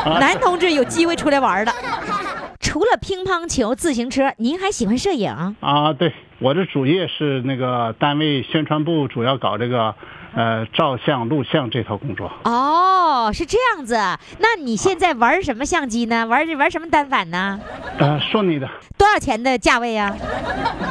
[0.06, 1.72] 男同志有机会出来玩了。
[2.62, 5.30] 除了乒乓球、自行车，您还喜欢摄影？
[5.60, 9.94] 啊，对，我的主业是那个单位宣传部，主要搞这个
[10.38, 12.32] 呃照相、录像这套工作。
[12.44, 13.96] 哦，是这样子。
[14.38, 16.28] 那你现在玩什么相机呢？
[16.28, 17.60] 玩玩什么单反呢？
[17.98, 18.70] 呃，说你的，
[19.00, 20.16] 多少钱的价位啊？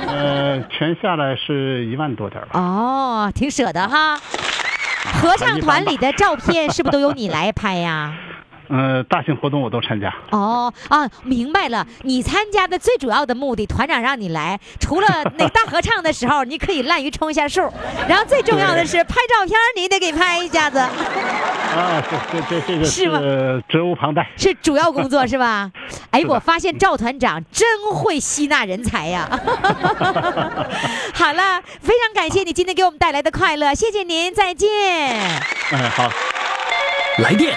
[0.09, 2.59] 呃，全下来是一万多点儿吧。
[2.59, 4.19] 哦，挺舍得哈。
[5.23, 8.13] 合唱团里的照片是不是都由你来拍呀？
[8.69, 10.13] 呃，大型活动我都参加。
[10.31, 11.87] 哦啊，明白了。
[12.03, 17.61] 你参加的最主要的目的，团长让你来，除了那大合唱的时候，你可以滥竽充一下数，
[18.09, 20.79] 然后最重要的是拍照片，你得给拍一下子。
[20.79, 22.03] 啊，
[22.33, 24.27] 这这这这个是吗是责无旁贷。
[24.37, 25.71] 是主要工作是吧？
[26.11, 29.29] 哎，我发现赵团长真会吸纳人才呀！
[31.15, 34.69] 好了，非常感谢你今天给我们带来的快乐，谢谢您，再见。
[35.73, 36.11] 嗯，好。
[37.19, 37.57] 来电，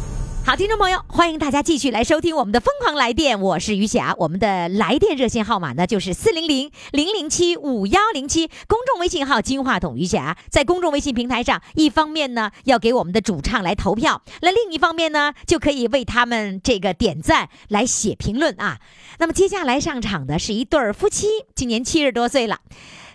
[0.43, 4.15] 好，听众朋友，欢迎大家继续来收听我们的《疯狂来电》，我是余霞。
[4.17, 10.35] 我们的来电热线号码呢，就是四零零零零七五幺零七，公众微信号“金话筒余霞”。
[10.49, 18.79] 在公众微信平台上，一方面呢要给我们的主唱来投票，那另一方面呢就可以为他们这个点赞来写评论啊。
[19.19, 22.57] 那么接下来上场的是一对儿夫妻，今年七十多岁了。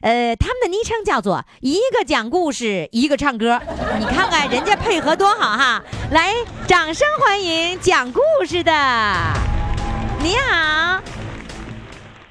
[0.07, 3.61] 呃，他们的昵称叫做一个讲故事，一个唱歌。
[3.99, 5.83] 你看看人家配合多好哈！
[6.12, 6.33] 来，
[6.69, 8.71] 掌声欢迎讲故事的。
[10.23, 11.03] 你好，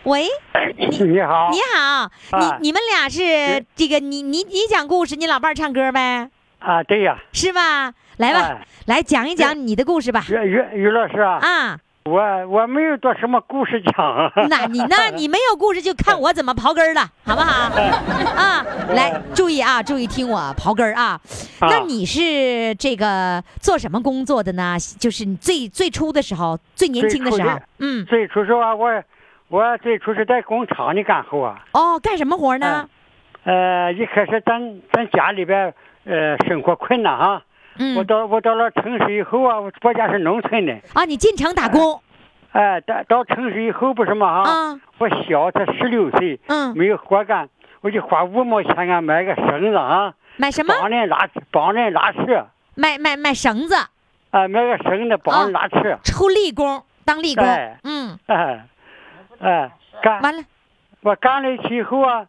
[0.04, 0.30] 喂，
[0.80, 2.10] 你好，你好，
[2.40, 7.94] 你啊你们俩是这个你你你讲故事，你老伴儿唱歌呗，啊，对呀，是吧？
[8.16, 10.24] 来吧哎，来讲一讲你的故事吧。
[10.30, 17.72] 于于于老师啊，啊，我我没有多什么故事讲， 那你那你没有故事，就看 我怎么刨根儿了，好不好？
[18.38, 18.63] 啊，
[18.94, 21.20] 来，注意啊，注意听我刨根儿啊。
[21.62, 24.78] 那你是这个做什么工作的呢？
[25.00, 29.04] 就是你最最初的时候，最年轻的时候嗯，最初时候啊，我
[29.48, 32.88] 我最初是在工厂里干活啊，哦，干什么活呢？
[33.46, 37.41] 呃，一开始咱咱家里边呃生活困难啊，
[37.96, 42.02] 我嗯，到我到了城市以后啊，我我家是农村的，啊，你进城打工
[42.52, 44.82] 哎，到到城市以后不是嘛啊，啊？
[44.98, 47.50] 我小才十六岁，嗯，没有活干，
[47.82, 50.74] 我就花五毛钱啊买个绳子啊，买什么？
[50.80, 52.48] 帮人拉帮人拉车。
[52.76, 53.76] 买买买绳子，
[54.32, 57.78] 啊，买个绳子帮人拉车，出力工，当力工哎。
[57.84, 58.66] 嗯，哎，
[59.40, 60.44] 哎，干完了，
[61.02, 62.26] 我干了去以后啊，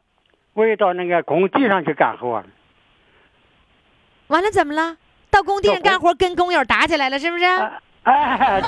[0.55, 2.43] 我又到那个工地上去干活，
[4.27, 4.97] 完了，怎么了？
[5.37, 7.45] 到工地上干活，跟工友打起来了，是不是？
[7.45, 8.63] 哎，哎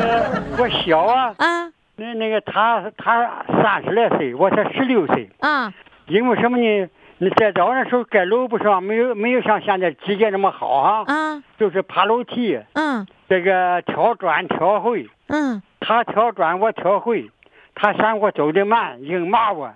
[0.00, 5.72] 呃，我小啊，啊那那个他他三十来岁，我才十六岁，啊
[6.08, 6.88] 因为什么呢？
[7.18, 8.80] 你在早那时候盖楼不是吧？
[8.80, 17.30] 没有没有像现在基建那么好啊，啊就是爬楼梯，嗯这个挑砖挑会，嗯他挑砖我挑会，
[17.76, 19.72] 他嫌我走得慢，硬骂我。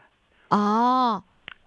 [0.48, 1.22] 哦，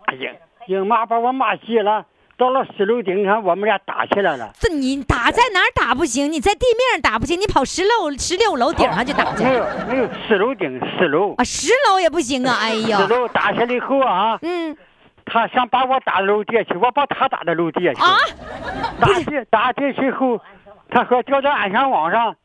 [0.05, 0.31] 哎呀，
[0.67, 2.05] 硬骂把我骂急了。
[2.37, 4.51] 到了十楼顶上，我们俩打起来了。
[4.59, 6.31] 这你打在哪儿打不行？
[6.31, 11.43] 你在地面上打不行，你跑十六十六楼顶上去打去没有没有，十楼顶十楼，啊？
[11.43, 12.57] 十楼也不行啊！
[12.59, 14.75] 哎呀，十，楼打下来以后啊，嗯
[15.25, 18.01] 他想把我打到楼底下去，我把他打到楼底下去。
[18.01, 18.17] 啊，
[18.99, 20.41] 打进打进去以后，
[20.89, 22.35] 他说掉到安全网上，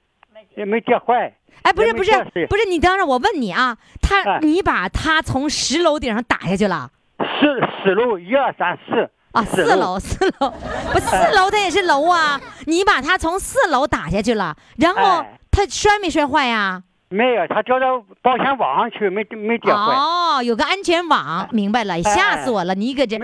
[0.55, 1.35] 也没跌坏。
[1.62, 2.12] 哎，不是不是
[2.48, 6.90] 不是，你等会儿我问你啊，他哎你把他从十楼顶上打下去了？
[7.18, 10.50] 十十楼一二三四啊，四楼，四楼，
[10.92, 12.40] 不，四楼它也是楼啊。
[12.66, 16.82] 你把它从四楼打下去了，然后它摔没摔坏呀？
[17.10, 19.94] 没有，它掉到保险网上去，没没掉坏。
[19.94, 22.74] 哦，有个安全网，明白了，吓死我了！
[22.74, 23.16] 你搁这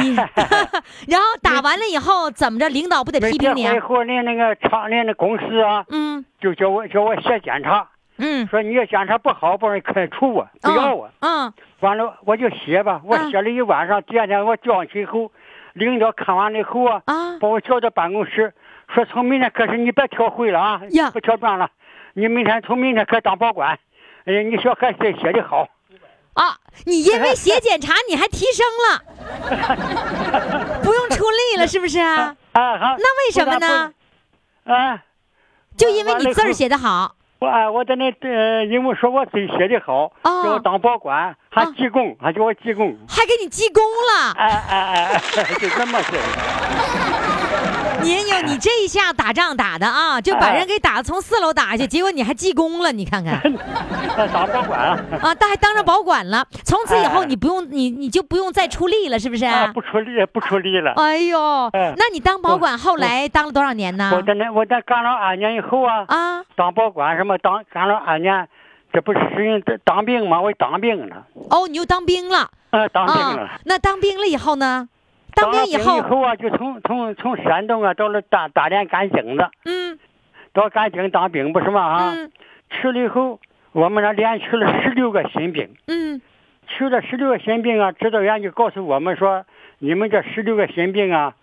[0.00, 0.14] 你
[1.06, 2.68] 然后打完了以后怎么着？
[2.68, 3.80] 领导不得批评你啊跌坏以？
[3.80, 7.86] 后，那那个厂那那公司啊，嗯就叫我叫我写检查，
[8.24, 11.10] 嗯，说你要检查不好，把人开除我，不要我。
[11.20, 15.32] 嗯完了我就写吧，我嗯写了一晚上，第二天我交上去以后，
[15.72, 18.54] 领导看完了以后啊，啊把我叫到办公室，
[18.94, 20.80] 说从明天开始你别挑会了啊，
[21.12, 21.68] 不挑砖了，
[22.14, 23.76] 你明天从明天开始当保管。
[24.24, 25.68] 哎呀，你小孩写写的好，
[26.34, 26.56] 啊！
[26.86, 29.02] 你因为写检查你还提升了，
[30.84, 32.36] 不用出力了，是不是啊？
[32.54, 32.96] 啊好。
[32.96, 33.92] 那为什么呢？
[34.64, 35.02] 啊，
[35.76, 37.16] 就因为你字儿写的好。
[37.42, 40.42] 我啊，我在那呃，因为说我自己写的好，哦。
[40.44, 42.96] 叫我当保管，还啊记功，还给我记功。
[43.08, 45.04] 还给你记功了，哎哎哎，
[45.42, 46.12] 哎 就这么事
[48.02, 53.34] 您 有你这一下打仗打的啊，就把哎人给打的从四楼打下去，结果你还记功了，你看看。
[55.22, 56.44] 啊，但还当上保管了。
[56.64, 59.44] 从此以后哎你不用你你就不用再出力了，是不是？
[59.46, 60.92] 啊，不出力，不出力了。
[60.96, 64.22] 哎呦，哎那你当保管后来当了多少年呢我？
[64.22, 68.48] 在那，我在干了二年以后啊，啊，当保管什么当干了二年，
[68.92, 70.40] 这不是适应这当兵吗？
[70.40, 73.42] 我当兵了，哦，你又当兵了呃，当兵了。
[73.42, 73.58] 啊？
[73.64, 74.88] 那当兵了以后呢？
[75.34, 79.98] 当了兵以后，啊，就从从从山东啊到了大大连干警的，嗯
[80.52, 81.80] 到干井当兵不是嘛？
[81.82, 82.30] 啊，嗯
[82.70, 83.40] 去了以后，
[83.72, 86.20] 我们那连去了十六个新兵，嗯
[86.66, 89.44] 去了十六个新兵啊，指导员就告诉我们说，
[89.78, 91.34] 你们这十六个新兵啊，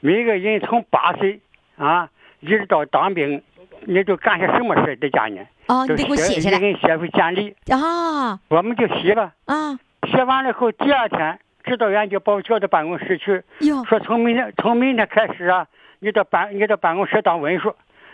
[0.00, 1.40] 每个人从八岁
[1.76, 2.08] 啊
[2.40, 3.42] 一直到当兵，
[3.84, 5.42] 你就干些什么事在家呢？
[5.66, 9.32] 哦，你给我写下来写份简历，啊我们就写了。
[9.46, 9.78] 啊！
[10.10, 11.38] 写完了以后，第二天
[11.70, 13.44] 指导员就把我叫到办公室去，
[13.88, 15.64] 说从明天从明天开始啊，
[16.00, 17.72] 你到办你到办公室当文书，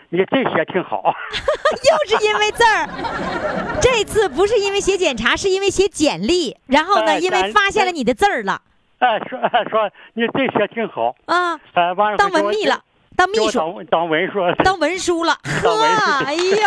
[0.09, 1.11] 你字写挺好。
[1.89, 2.87] 又是因为字儿。
[3.81, 6.55] 这次不是因为写检查，是因为写简历。
[6.67, 8.61] 然后呢，哎因为发现了你的字儿了
[8.99, 11.15] 哎，说哎说你字写挺好。
[11.25, 12.79] 啊，哎，完了当文秘了，
[13.15, 14.39] 当秘书，当当文书。
[14.63, 15.33] 当文书了。
[15.63, 16.57] 呵，哎呦。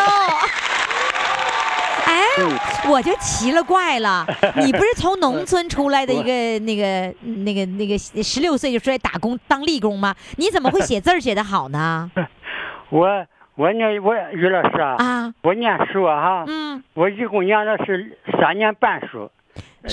[2.10, 4.26] 哎，我就奇了怪了，
[4.64, 10.14] 你不是从农村出来的一个那个那个那个十六岁就出来打工当力工吗？
[10.36, 12.10] 你怎么会写字写得好呢？
[12.90, 13.06] 我
[13.54, 19.30] 我念我于老师啊，啊，我念书啊哈，嗯，我一共念了是三年半书，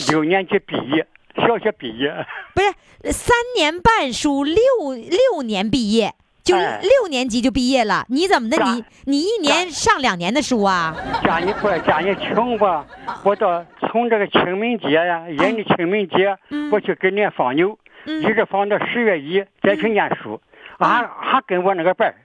[0.10, 2.25] 六年级毕业，小学毕业。
[2.56, 4.56] 不是三年半书，六
[4.95, 6.15] 六年毕业，
[6.47, 8.05] 就哎六年级就毕业了。
[8.07, 8.57] 你怎么的？
[8.63, 10.95] 你你一年上两年的书啊？
[11.23, 12.86] 家里不家里穷吧，
[13.23, 20.39] 我到从这个清明节呀，人的清明节，嗯我去给人家放牛，嗯一直放到十月一再去念书，
[20.79, 22.15] 还还跟我那个班儿，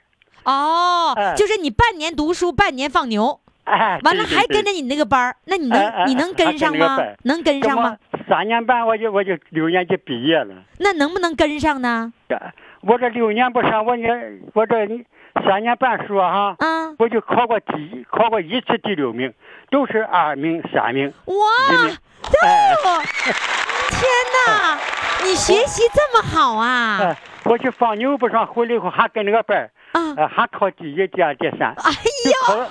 [0.45, 6.97] 哦，哎就是你半年读书，半年放牛，哎，完了还跟着你那个班儿，那你能你能跟上吗？
[7.25, 7.99] 能跟上吗？？
[8.29, 10.55] 三年半我就我就六年级毕业了。
[10.79, 12.13] 那能不能跟上呢？
[12.83, 14.75] 我这六年不上，我年我这
[15.45, 19.33] 三年半书啊哈，啊，我就考过第一，考过一次第六名，
[19.71, 21.13] 都是二名、三名。
[21.27, 21.35] 哇
[21.71, 21.97] 一名，
[22.43, 23.03] 哎哦，
[23.91, 24.11] 天
[24.47, 24.79] 哪，
[25.25, 31.93] 你学习这么好啊哎！，我去放牛不上，回来以后还跟那个班儿，啊，呃，还考第一、第二、第三，哎
[32.25, 32.69] 就呀，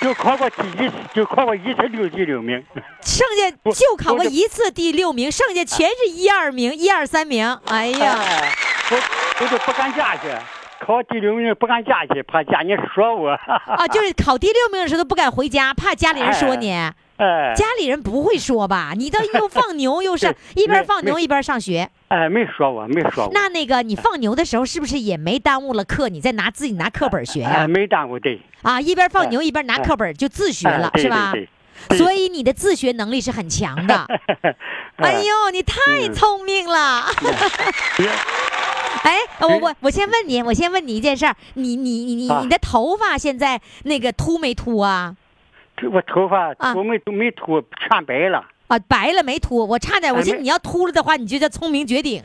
[0.00, 2.64] 就考过第一次，就考过一次六第六名。
[3.02, 7.58] 剩下就考过一次第六名，剩下全是一二名、一二三名。
[7.66, 8.52] 哎呀，哎，
[8.90, 8.96] 我
[9.40, 10.28] 我就不敢下去，
[10.80, 13.30] 考第六名不敢下去，怕家里说我。
[13.66, 16.72] 啊，就是考第六名的时候都不敢回家，怕家里人说你。
[17.18, 18.92] 哎，家里人不会说吧？
[18.96, 21.88] 你倒又放牛又上， 一边放牛一边上学。
[22.08, 23.30] 哎，没说我，没说我。
[23.32, 26.08] 那那个你放牛的时候是不是也没耽误了课？
[26.08, 27.68] 你再拿自己拿课本学哎，呀？
[27.68, 28.40] 没耽误对。
[28.62, 31.30] 啊，一边放牛一边拿课本就自学了，哎是吧？
[31.32, 31.48] 对
[31.88, 34.06] 对所以你的自学能力是很强的。
[34.98, 37.06] 哎呦，你太聪明了！
[39.02, 45.16] 哎，我我我先问你，我先问你一件事儿，你你你你啊你的头发现在那个秃没秃啊？
[45.76, 48.44] 这我头发啊都没都没秃，全白了。
[48.72, 49.66] 啊，白了没秃？
[49.66, 52.22] 我差点，我寻思你要秃了的话，你就叫聪明绝顶。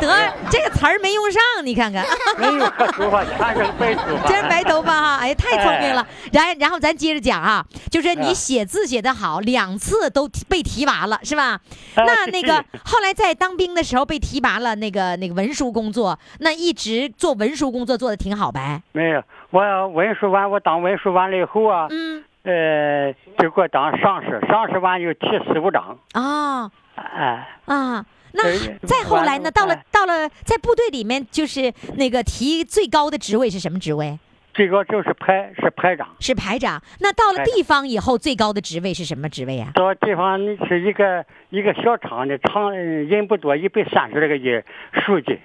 [0.00, 2.04] 得，这个词儿没用上，你看看，
[2.36, 4.28] 没有头发，全是白头发。
[4.28, 5.18] 真是白头发哈！
[5.20, 6.04] 哎呀，太聪明了。
[6.32, 11.60] 然然后咱接着讲啊，就是你哎写字写得好，两次都被提拔了，是吧？
[11.94, 18.82] 哎那那个后来在当兵的时候被提拔了，那个那个文书工作，那一直做文书工作做的挺好呗。
[18.90, 25.98] 没有，我文书完，我当文书完了以后啊，嗯，呃，就给我当上士，上士完又提司务长。
[26.14, 28.04] 哦哎，啊。
[28.32, 29.50] 那呃再后来呢？
[29.50, 34.18] 到了哎到了在部队里面，就是那个提最高的职位是什么职位？
[34.54, 36.08] 最高就是排是排长。
[36.20, 36.82] 是排长。
[37.00, 39.70] 那到了地方以后，最高的职位是什么职位啊？
[39.74, 44.64] 到地方是一个一个小厂的厂，人不多，一百三十来个人，
[45.04, 45.38] 书记。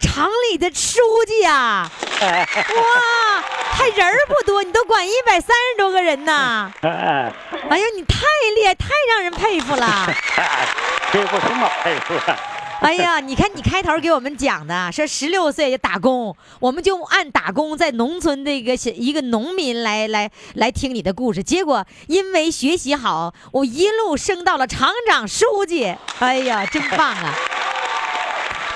[0.00, 6.70] 厂里的书记啊，哎 哇，还人儿不多，你都管一百三十多个人呐！
[6.82, 8.18] 哎呀，你太
[8.54, 10.06] 厉害，太让人佩服了！
[11.10, 12.38] 佩服什么佩服啊。
[12.82, 25.94] 哎呀，你看你开头给我们讲的，说十六岁就打工，我们就按打工在农村的一个小一个农民来来来听你的故事，结果因为学习好，我一路升到了厂长、书记。
[26.18, 27.34] 哎呀，真棒啊！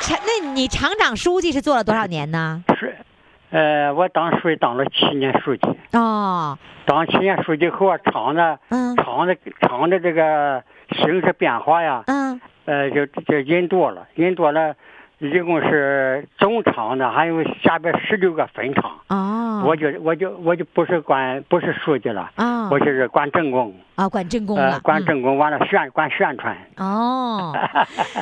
[0.01, 2.65] 厂，那你厂长、书记是做了多少年呢？
[2.79, 2.97] 是，
[3.51, 8.97] 呃，我当书记当了七年书记，哦，当七年书记后啊，厂子嗯。
[8.97, 10.63] 厂子厂的这个
[10.97, 14.75] 形势变化呀，嗯，呃，就就人多了，人多了，
[15.21, 27.53] 一共是总厂的，还有下边十六个分厂，哦，我就我就我就不是管不是书记了，啊我就是管政工，啊，管政工呃了，，嗯管政工，完了宣管宣传，哦，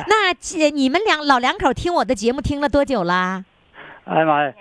[0.07, 3.45] 那这你们两老两口听我的节目听了多久啦？
[4.03, 4.51] 哎妈，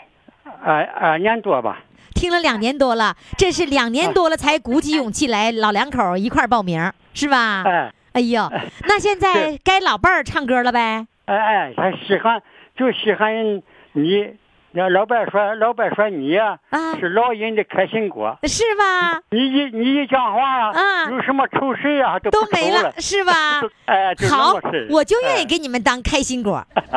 [0.62, 1.81] 二二年多吧，
[2.14, 7.64] 听了两年多了，这是两年多了才鼓起勇气来，老两口一块儿报名，是吧？
[7.66, 8.48] 哎哎呦，
[8.87, 11.07] 那现在该老伴儿唱歌了呗？
[11.28, 12.42] 哎哎，他喜欢
[12.76, 13.62] 就喜欢
[13.92, 14.26] 你
[14.70, 18.36] 那老板说，老板说你呀、啊是老人的开心果。
[18.44, 19.20] 是吧？
[19.30, 23.32] 你一你一讲话啊，啊有什么愁事啊都没了，，是吧
[23.86, 24.58] 哎，好，
[24.90, 26.64] 我就愿意哎给你们当开心果。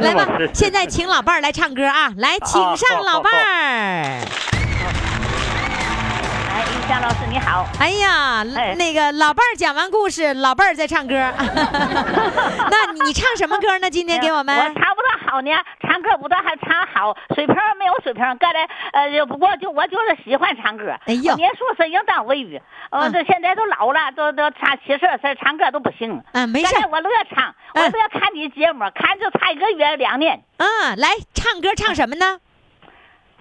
[0.00, 2.12] 来吧现在请老伴儿来唱歌啊！
[2.18, 4.55] 来，请上老伴儿。
[6.56, 11.12] 哎，于霞老师你好，哎呀，哎那个老伴儿讲完故事，老伴儿在唱歌。
[11.36, 13.90] 那你唱什么歌呢？
[13.90, 15.50] 今天给我们我唱不大好呢，
[15.82, 20.96] 唱歌不大还唱好，水平没有水平，刚才呃，不过就我就是喜欢唱歌。
[21.04, 22.58] 哎呦我年数是应当为语，
[22.90, 26.22] 呃，嗯这现在都老了，都都唱七十二岁，唱歌都不行。
[26.32, 30.42] 嗯没事刚才我乐唱，我嗯乐看你节目，看就差一个月两年。
[30.56, 32.38] 嗯，来唱歌唱什么呢？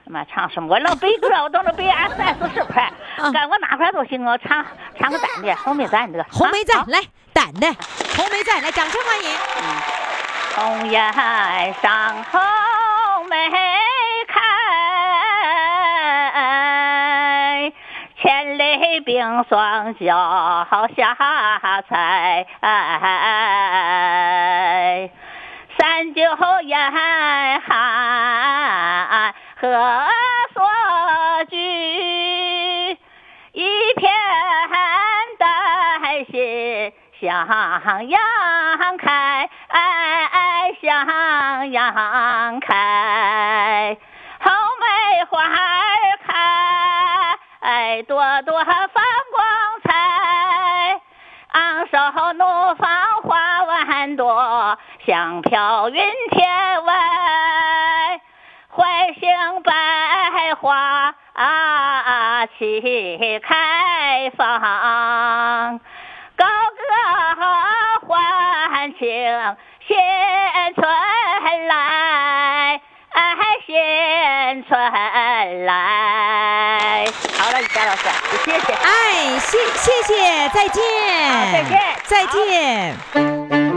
[0.08, 0.70] 妈唱什么？
[0.74, 4.24] 我老背歌，我都能背二三四十块，嗯干我哪块都行。
[4.26, 4.66] 我唱
[4.99, 6.24] 唱个单的，红梅赞的。
[6.32, 6.99] 红梅赞，啊来
[7.34, 7.68] 胆的
[8.16, 9.30] 红梅赞，来掌声欢迎。
[10.56, 11.12] 红颜
[11.82, 12.39] 上红
[13.30, 13.49] 梅
[14.28, 14.39] 开，
[18.22, 21.16] 千里冰霜脚下
[21.89, 22.45] 踩。
[25.78, 26.22] 三九
[26.64, 27.60] 严寒
[29.66, 30.05] 何
[30.53, 30.63] 所
[31.49, 31.57] 居？
[33.53, 34.11] 一片
[35.39, 38.20] 丹心向阳
[38.97, 39.49] 开，
[40.82, 43.97] 向阳开。
[44.39, 45.49] 红梅花儿
[46.28, 48.76] 开，朵朵放
[49.32, 49.43] 光
[49.84, 51.01] 彩。
[51.53, 51.97] 昂首
[52.34, 56.84] 怒放花万朵，香飘云天
[58.78, 58.86] 外。
[59.05, 59.30] 怀兴
[59.63, 59.71] 百
[60.59, 62.82] 花啊齐
[63.39, 65.80] 开放，
[66.36, 66.84] 高歌
[68.05, 69.07] 欢庆
[69.88, 69.95] 新
[70.76, 70.86] 春
[71.67, 73.21] 来，哎
[73.65, 74.78] 新春
[75.65, 77.05] 来。
[77.38, 78.09] 好了，李佳老师，
[78.43, 78.73] 谢谢。
[78.73, 80.84] 哎，谢谢谢，再见，
[81.53, 82.95] 再见再见。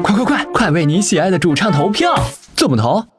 [0.02, 2.14] 快快快，快为你喜爱的主唱投票！
[2.56, 3.17] 怎么投？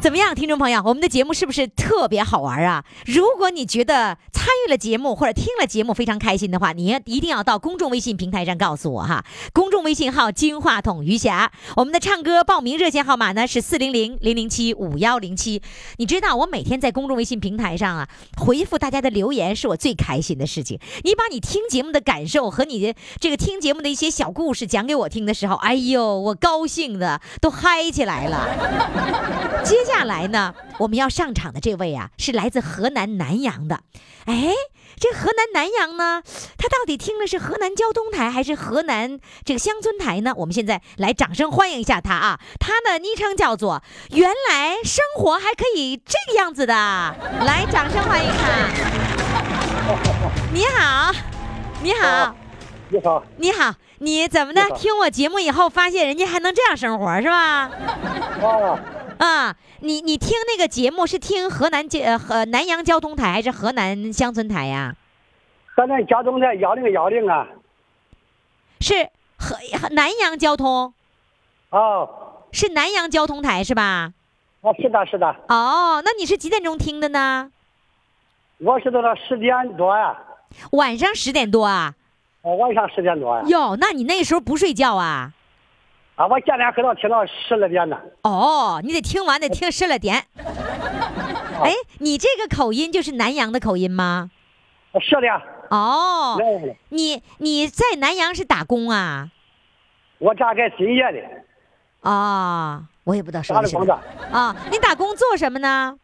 [0.00, 2.84] 怎么样，听众朋友，我们的节目是不是特别好玩啊？
[3.04, 9.24] 如果你觉得参与了节目或者听了节目非常开心的话，你一定要到公众微信平台上告诉我哈。
[9.52, 15.60] 公众微信号“金话筒余霞”，我们的唱歌报名热线号码呢是四零零零零七五幺零七。
[15.96, 20.78] 你知道，我每天在公众微信平台上啊回复大家的留言是我最开心的事情。
[21.02, 29.64] 你把你听节目的感受和你的这个听节目的一些小故事讲给我听的时候，哎呦，我高兴的都嗨起来了。
[29.64, 33.80] 接 下来呢，我们要上场的这位啊，是来自河南南阳的。
[34.26, 34.52] 哎，
[35.00, 36.22] 这河南南阳呢，
[36.58, 40.34] 他到底听的是河南交通台还是河南这个乡村台呢？
[40.36, 42.38] 我们现在来掌声欢迎一下他啊！
[42.60, 43.82] 他的昵称叫做
[44.12, 46.74] “原来生活还可以这个样子的”，
[47.46, 48.68] 来，掌声欢迎他。
[50.52, 51.12] 你好，
[51.82, 52.34] 你好，
[52.90, 54.68] 你好，你好，你怎么的？
[54.76, 57.70] 听我节目以后，发现人家还能这样生活是吧？
[58.42, 58.78] 啊，
[59.18, 64.94] 啊，你你听那个节目是听河南交呃河南阳交通台还是河南乡村台呀？
[65.74, 67.46] 河南交通台幺零幺零啊，
[68.80, 69.56] 是河
[69.90, 70.92] 南阳交通，
[71.70, 72.08] 哦，
[72.52, 74.12] 是南阳交通台是吧？
[74.62, 77.50] 啊，是的，是的，哦，那你是几点钟听的呢？
[78.58, 80.16] 我是到了十点多呀、
[80.72, 81.94] 晚上十点多啊？
[82.42, 85.32] 呃晚上十点多呀、哟，那你那时候不睡觉啊？
[86.18, 87.96] 啊，我今天可到听到十二点呢。
[88.24, 90.16] 哦，你得听完得听十二点。
[91.62, 94.28] 哎，你这个口音就是南阳的口音吗？
[95.00, 95.28] 是的，
[95.70, 99.28] 哦，来你你在南阳是打工啊？
[100.18, 103.94] 我家在金业的，啊、我也不知道说工的是什么的，
[104.32, 104.56] 啊。
[104.72, 105.96] 你打工做什么呢？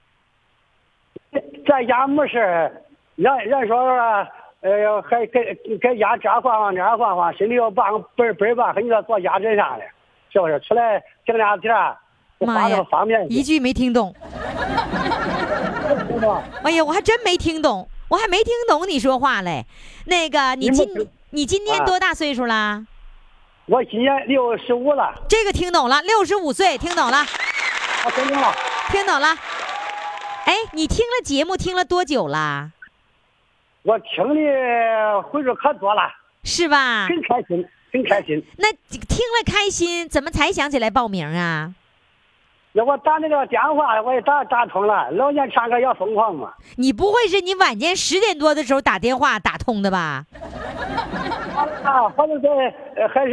[1.67, 2.73] 在家没事儿
[3.17, 4.29] 人人说说，
[4.61, 7.85] 呃，还给给家这换换那换换，心里要办
[8.15, 9.83] 本本办，很要做家政啥的，
[10.35, 10.61] 是不是？
[10.61, 11.97] 出来挣俩钱儿，
[12.41, 14.15] 妈呀方便一句没听懂。
[16.63, 19.65] 哎呀，我还真没听懂，我还没听懂你说话嘞。
[20.07, 22.85] 那个，你今你你今年啊多大岁数啦？
[23.67, 27.19] 我今年六十五了，这个听懂了，六十五岁，听懂了，
[28.05, 28.53] 我听懂了，
[28.91, 29.29] 听懂了。
[30.47, 32.73] 哎，你听了节目听了多久啦？
[33.83, 36.03] 我听的回数可多了，
[36.43, 37.07] 是吧？
[37.07, 38.45] 很开心，很开心。
[38.59, 41.73] 那听了开心，怎么才想起来报名啊？
[42.73, 45.09] 要我打那个电话，我也打打通了。
[45.13, 46.53] 老年唱歌要疯狂嘛？
[46.77, 50.25] 你不会是你晚间十点多的时候打电话打通的吧？
[51.85, 52.49] 啊，或者是
[52.97, 53.31] 呃还是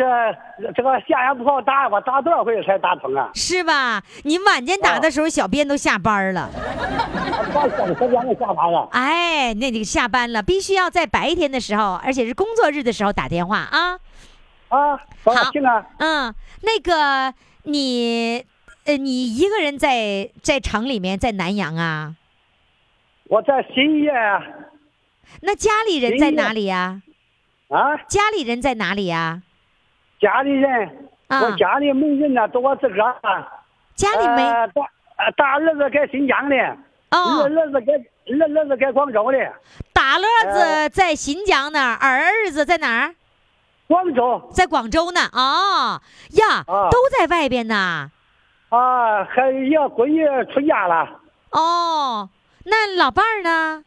[0.76, 3.32] 这个下也不好打，我打多少回才打通啊？
[3.34, 4.03] 是吧？
[4.26, 6.47] 你晚间打的时候，小编都下班了。
[7.53, 8.88] 我小编都下班了。
[8.91, 13.97] 哎，那你下班了，必须要在白天的时候，而且是工作日的时候打电话啊。
[14.72, 15.86] 啊，好行啊。
[15.99, 18.43] 嗯，那个你，
[18.86, 22.15] 呃，你一个人在在城里面，在南阳啊？
[23.26, 24.11] 我在新业。
[25.41, 27.01] 那家里人在哪里呀？
[27.69, 27.97] 啊？
[28.07, 29.43] 家里人在哪里呀？
[30.19, 33.47] 家里人，啊我家里没人呢，都我自个儿。
[33.95, 34.41] 家里没。
[34.74, 36.55] 大大儿子在新疆的，
[37.11, 39.38] 哦，儿子在儿儿子在广州的。
[39.93, 43.15] 大儿子在新疆那儿，二儿子在哪儿？
[43.91, 45.19] 广州，在广州呢。
[45.33, 46.01] 哦
[46.37, 48.09] 呀，都在外边呢。
[48.69, 50.23] 啊，还要闺女
[50.53, 51.19] 出嫁了。
[51.51, 52.29] 哦，
[52.63, 53.83] 那老伴儿呢？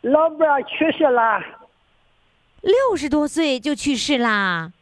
[0.00, 1.42] 老伴儿去世了。
[2.62, 4.72] 六十多岁就去世啦。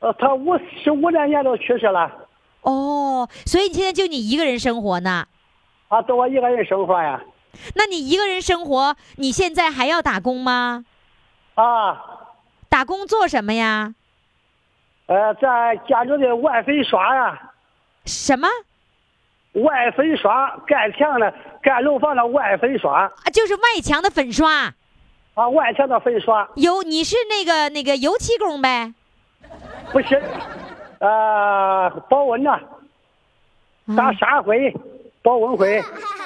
[0.00, 2.12] 呃，他五十五两年前都去世了。
[2.60, 5.26] 哦，所以你现在就你一个人生活呢？
[5.88, 7.18] 啊，就我一个人生活呀。
[7.74, 10.84] 那你一个人生活，你现在还要打工吗？
[11.54, 12.18] 啊。
[12.70, 13.94] 打工做什么呀？
[15.06, 17.52] 呃，在家里的外粉刷呀。
[18.06, 18.48] 什么？
[19.54, 23.00] 外粉刷，盖墙的、盖楼房的外粉刷。
[23.06, 24.72] 啊，就是外墙的粉刷。
[25.34, 26.48] 啊，外墙的粉刷。
[26.54, 28.94] 油，你是那个那个油漆工呗？
[29.92, 30.22] 不是，
[31.00, 32.60] 呃，保温的，
[33.96, 34.72] 打砂灰，
[35.22, 35.82] 保温灰。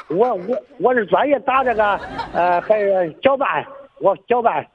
[0.09, 1.99] 我我我是专业打这个，
[2.35, 3.67] 呃，还有搅拌，
[4.01, 4.67] 我搅拌，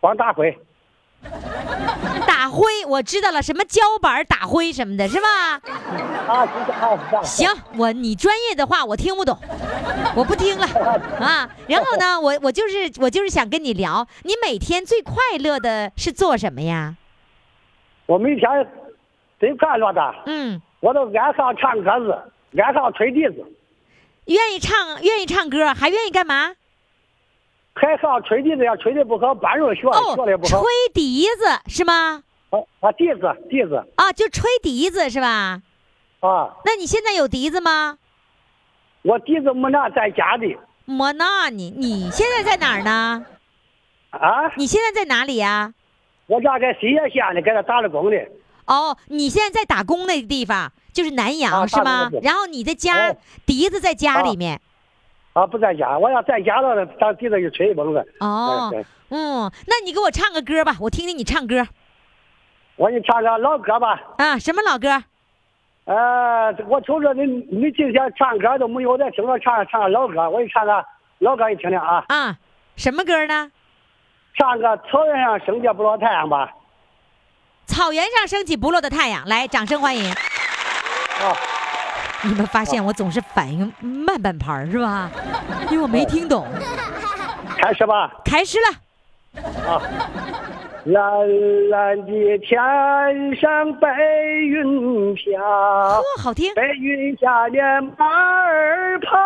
[0.00, 0.58] 光打灰。
[2.26, 5.60] 打灰，我知道了，什么胶板打灰什么的，是吧？
[6.28, 6.46] 啊，
[7.22, 9.38] 行，我你专业的话我听不懂，
[10.14, 10.66] 我不听了
[11.20, 11.48] 啊。
[11.66, 16.96] 然后呢，我我就是我就是想跟你聊，你每天最快乐的是做什么呀？
[18.06, 18.50] 我每天
[19.40, 23.44] 最快乐的，嗯，我都爱上唱歌子，爱上吹笛子。
[24.26, 26.52] 愿意唱，愿意唱歌，还愿意干嘛？
[27.74, 30.62] 还上吹笛子，呀吹的不好，半路学学的不好。
[30.62, 32.22] 吹笛子是吗？
[32.50, 33.20] 啊啊，笛子
[33.50, 33.84] 笛子。
[33.96, 35.60] 啊，就吹笛子是吧？
[36.20, 36.54] 啊。
[36.64, 37.98] 那你现在有笛子吗？
[39.02, 40.56] 我笛子没拿，在家里。
[40.86, 41.70] 没拿你？
[41.76, 43.26] 你现在在哪儿呢？
[44.10, 44.52] 啊？
[44.56, 45.74] 你现在在哪里呀？
[46.26, 48.16] 我家在新野县的，给他打着工的。
[48.66, 52.08] 哦，你现在在打工那个地方就是南阳是吗？
[52.22, 53.14] 然后你的家
[53.44, 54.54] 笛子在家里面。
[54.56, 54.60] 啊，
[55.50, 58.06] 不在家，我要在家了，当地上就吹一蹦子。
[58.20, 58.72] 哦，
[59.10, 61.66] 嗯，那你给我唱个歌吧，我听听你唱歌。
[62.76, 64.00] 我给你唱个老歌吧。
[64.18, 65.02] 啊，什么老歌？
[65.86, 70.84] 呃，我瞅着你，你今天唱歌都没有在听我唱唱个老歌，我给你唱个
[71.18, 72.04] 老歌，你听听啊。
[72.08, 72.36] 啊，
[72.76, 73.50] 什么歌呢？
[74.36, 76.50] 唱个草原上升起不落太阳吧。
[77.66, 80.10] 草原上升起不落的太阳，来，掌声欢迎。
[80.10, 81.53] 啊。
[82.26, 85.10] 你们发现我总是反应慢半拍是吧？
[85.70, 86.46] 因为我没听懂。
[87.56, 88.10] 开始吧。
[88.24, 89.42] 开始了。
[89.68, 89.82] 啊。
[90.84, 91.00] 蓝
[91.70, 92.60] 蓝的天
[93.40, 93.88] 上白
[94.42, 95.42] 云飘。
[95.42, 96.52] 哦，好听。
[96.54, 97.64] 白云下面
[97.96, 99.16] 马儿跑。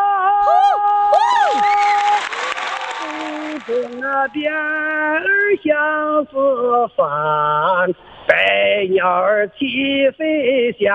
[3.60, 5.20] 风那边儿
[5.62, 7.94] 相思烦。
[8.26, 10.86] 百鸟儿齐飞翔，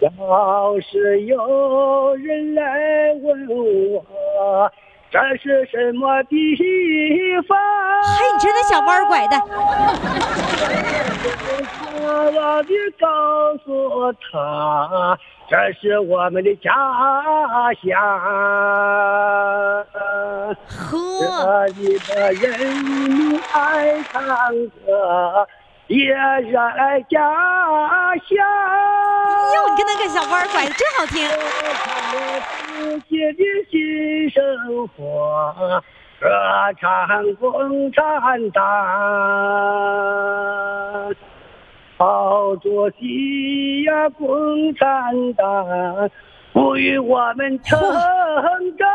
[0.00, 4.72] 要是有人来问我
[5.10, 6.36] 这是什么地
[7.48, 7.58] 方？
[8.18, 9.36] 嘿，你这那小弯拐的。
[12.00, 12.68] 我我的
[13.00, 13.06] 告
[13.64, 16.70] 诉他，这是我们的家
[17.82, 17.88] 乡。
[21.20, 22.44] 这里的人
[22.76, 24.14] 民爱唱
[24.86, 25.48] 歌，
[25.88, 28.38] 也热爱家乡。
[29.54, 31.16] 哟，你跟那个小弯拐的真好听。
[32.78, 34.38] 自己的新生
[34.88, 35.54] 活，
[36.20, 36.28] 歌
[36.78, 36.88] 唱
[37.36, 38.62] 共产党。
[41.96, 46.10] 好主席呀，共产党，
[46.52, 48.86] 赋予我们成长。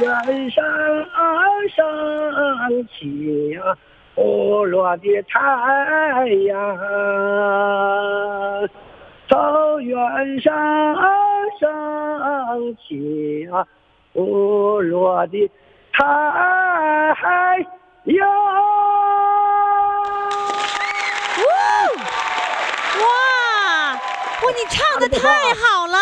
[0.00, 0.64] 原上
[1.74, 1.78] 升
[2.88, 3.76] 起啊
[4.14, 5.38] 不落的太
[6.46, 6.78] 阳，
[9.28, 10.52] 草原上
[11.60, 13.66] 升起啊
[14.12, 15.50] 不落的
[15.92, 16.04] 太
[18.04, 18.28] 阳。
[21.38, 21.44] 哇，
[22.98, 23.04] 哇，
[24.42, 24.46] 哇！
[24.52, 25.20] 你唱的太
[25.54, 25.96] 好了。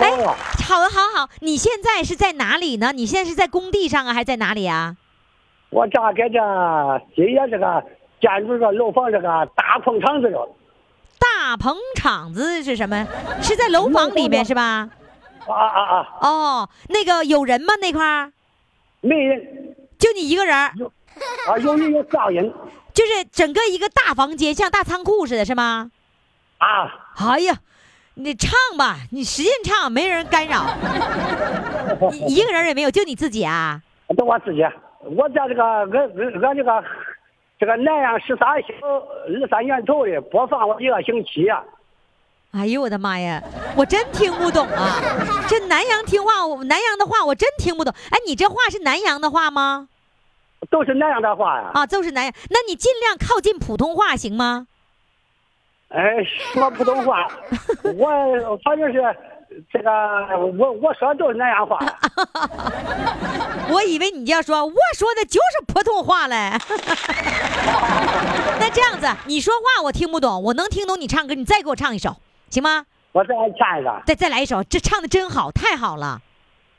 [0.00, 0.57] 哎。
[0.68, 1.30] 好的，好好。
[1.40, 2.92] 你现在是在哪里呢？
[2.92, 4.96] 你现在是在工地上啊，还是在哪里啊？
[5.70, 6.38] 我家在这
[7.16, 7.82] 今夜这个
[8.20, 10.46] 建筑这楼房这个大棚厂子了。
[11.18, 13.06] 大棚厂子是什么？
[13.40, 14.90] 是在楼房里面是吧？
[15.46, 16.06] 啊啊啊！
[16.20, 17.74] 哦，那个有人吗？
[17.80, 18.30] 那块儿
[19.00, 20.74] 没人，就你一个人儿，
[21.48, 22.52] 啊，有人有噪音
[22.92, 25.90] 就是整个一个大房间，像大仓库似的，是吗？
[26.58, 27.06] 啊。
[27.16, 27.54] 哎呀，
[28.20, 30.66] 你唱吧，你使劲唱，没人干扰，
[32.10, 33.80] 你一个人也没有，就你自己啊？
[34.16, 34.60] 就我自己，
[35.04, 36.84] 我在这个俺俺俺这个
[37.60, 41.62] 这个南阳十三星二三年头的播放我一个星期呀、
[42.50, 43.40] 哎呦我的妈呀，
[43.76, 44.98] 我真听不懂啊！
[45.48, 47.94] 这南阳听话，我南阳的话我真听不懂。
[48.10, 49.88] 哎，你这话是南阳的话吗？
[50.70, 51.70] 都是南阳的话呀。
[51.72, 52.34] 啊，都是南阳。
[52.50, 54.66] 那你尽量靠近普通话行吗？
[55.88, 56.22] 哎，
[56.52, 57.26] 说普通话，
[57.96, 59.02] 我反正是
[59.72, 59.90] 这个，
[60.58, 61.78] 我我说的都是南阳话。
[63.70, 66.36] 我以为你要说我说的就是普通话嘞。
[68.60, 72.16] 那这样子，你说话我听不懂，我能听懂你唱歌，你再给我唱一首，
[72.50, 72.84] 行吗？
[73.12, 76.20] 我再唱一个，再再来一首，这唱的真好，太好了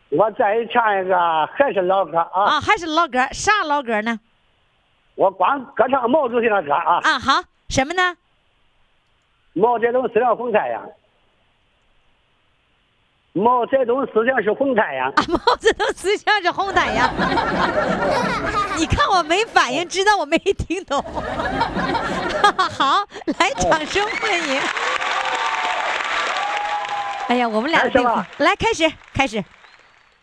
[0.10, 1.18] 我再唱一个，
[1.54, 2.44] 还是老歌啊。
[2.44, 2.62] 啊！
[2.62, 4.20] 还是老歌，啥老歌呢？
[5.16, 8.16] 我光歌唱毛主席的歌啊，啊，好，什么呢？
[9.60, 10.82] 毛泽东思想红太阳。
[13.34, 17.08] 毛泽东思想是红太阳，啊，毛泽东思想是红太阳。
[18.78, 21.00] 你看我没反应，知道我没听懂。
[22.78, 23.06] 好，
[23.38, 24.60] 来，掌声欢迎。
[27.28, 29.44] 哎呀，我们俩开始吧来开始，开始。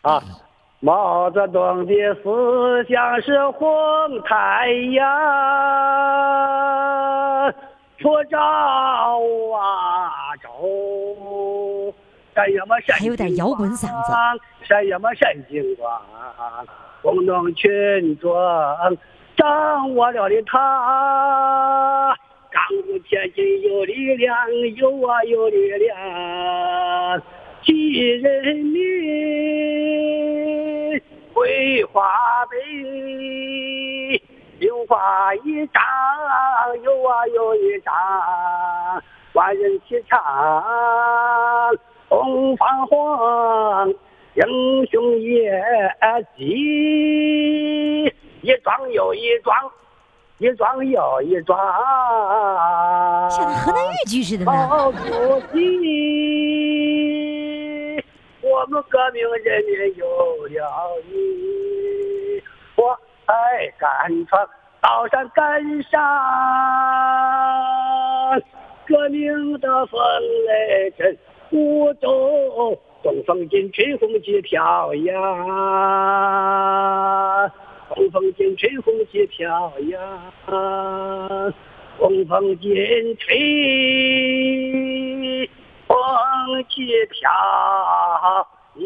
[0.03, 0.21] 啊，
[0.81, 3.69] 毛泽东的思想是红
[4.23, 5.07] 太阳，
[8.07, 10.49] 普照啊照，
[12.53, 14.13] 什么闪还有点摇滚嗓子
[14.63, 16.01] 闪什么闪金光，
[17.03, 18.33] 工农群众
[19.37, 22.17] 掌握了的他。
[22.49, 24.37] 刚步前进有力量，
[24.77, 27.21] 有啊有力量，
[27.65, 28.83] 替人民
[31.35, 34.23] 绘画碑，
[34.61, 35.83] 绣花一张，
[36.83, 37.93] 有啊有一张，
[39.35, 40.21] 万人齐唱，
[42.09, 43.95] 东方红，
[44.35, 45.63] 英雄业
[46.37, 48.05] 绩，
[48.43, 49.55] 一桩又一桩。
[50.39, 51.59] 一桩又一桩，
[53.31, 54.53] 像河南豫剧似的呢。
[54.53, 54.99] 毛主
[55.51, 55.57] 席，
[58.43, 60.05] 我们革命人民有
[60.49, 60.61] 了
[61.11, 61.15] 你，
[63.29, 64.49] 我爱赶场，
[64.81, 66.01] 刀山赶上，
[68.87, 69.99] 革命的风
[70.47, 71.19] 雷震
[71.51, 77.51] 五洲，东风劲，吹红旗飘扬。
[77.95, 80.01] 东风劲，吹红旗飘扬，
[81.99, 85.51] 东风劲，吹
[85.89, 85.99] 红
[86.69, 87.29] 旗飘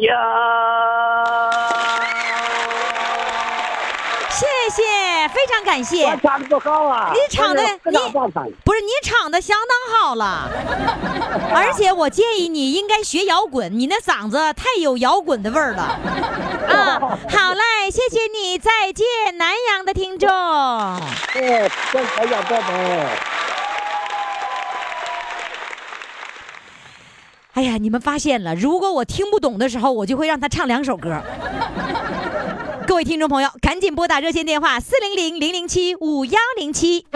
[0.01, 0.17] 扬。
[4.41, 6.07] 谢谢，非常感谢。
[6.07, 7.13] 我唱的不好啊！
[7.13, 7.99] 你唱的你
[8.65, 10.49] 不是你唱的相当好了，
[11.53, 15.83] 而且我建议你应该学摇滚，你那嗓子太有摇滚的味儿了。
[16.73, 19.05] 啊，好嘞，谢谢你，再见，
[19.37, 20.27] 南阳的听众。
[27.53, 31.21] 哎呀，你们发现了，如果我听不懂的时候，我就会让他唱两首歌。
[32.91, 37.07] 各位听众朋友，赶紧拨打热线电话四零零零零七五幺零七。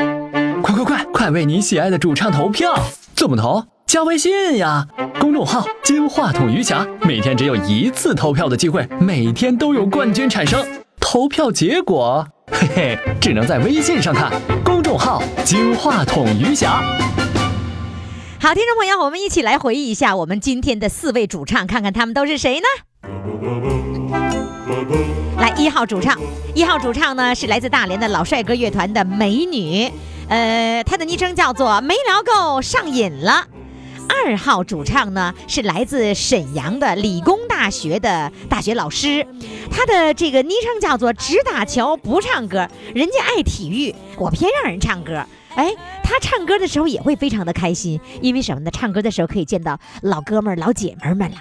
[0.63, 2.73] 快快快，快为你喜爱的主唱投票！
[3.17, 3.65] 怎么投？
[3.85, 4.87] 加微信呀，
[5.19, 10.65] 公众号“金话筒余霞”，每天只有一次投票的机会，每天都有冠军产生。
[11.01, 14.31] 投票结果，嘿嘿，只能在微信上看。
[14.65, 16.81] 公众号“金话筒余霞”。
[18.41, 22.67] 好，听众朋友，我们一起来回忆一下我们今天的四位主唱，看看他们都是谁呢？
[25.37, 26.17] 来，一号主唱，
[26.55, 29.91] 一号主唱呢是来自大连的老帅哥乐团的美女，
[30.29, 33.47] 呃，她的昵称叫做没聊够上瘾了。
[34.09, 39.27] 二号主唱呢是来自沈阳的理工大学的大学老师，
[39.71, 45.25] 他的这个昵称叫做只打球不唱歌，人家爱体育，我偏让人唱歌。
[45.57, 45.73] 哎，
[46.03, 48.71] 他唱歌的时候也会非常的开心，因为什么呢？
[48.71, 51.37] 唱歌的时候可以见到老哥们儿、老姐们儿们了。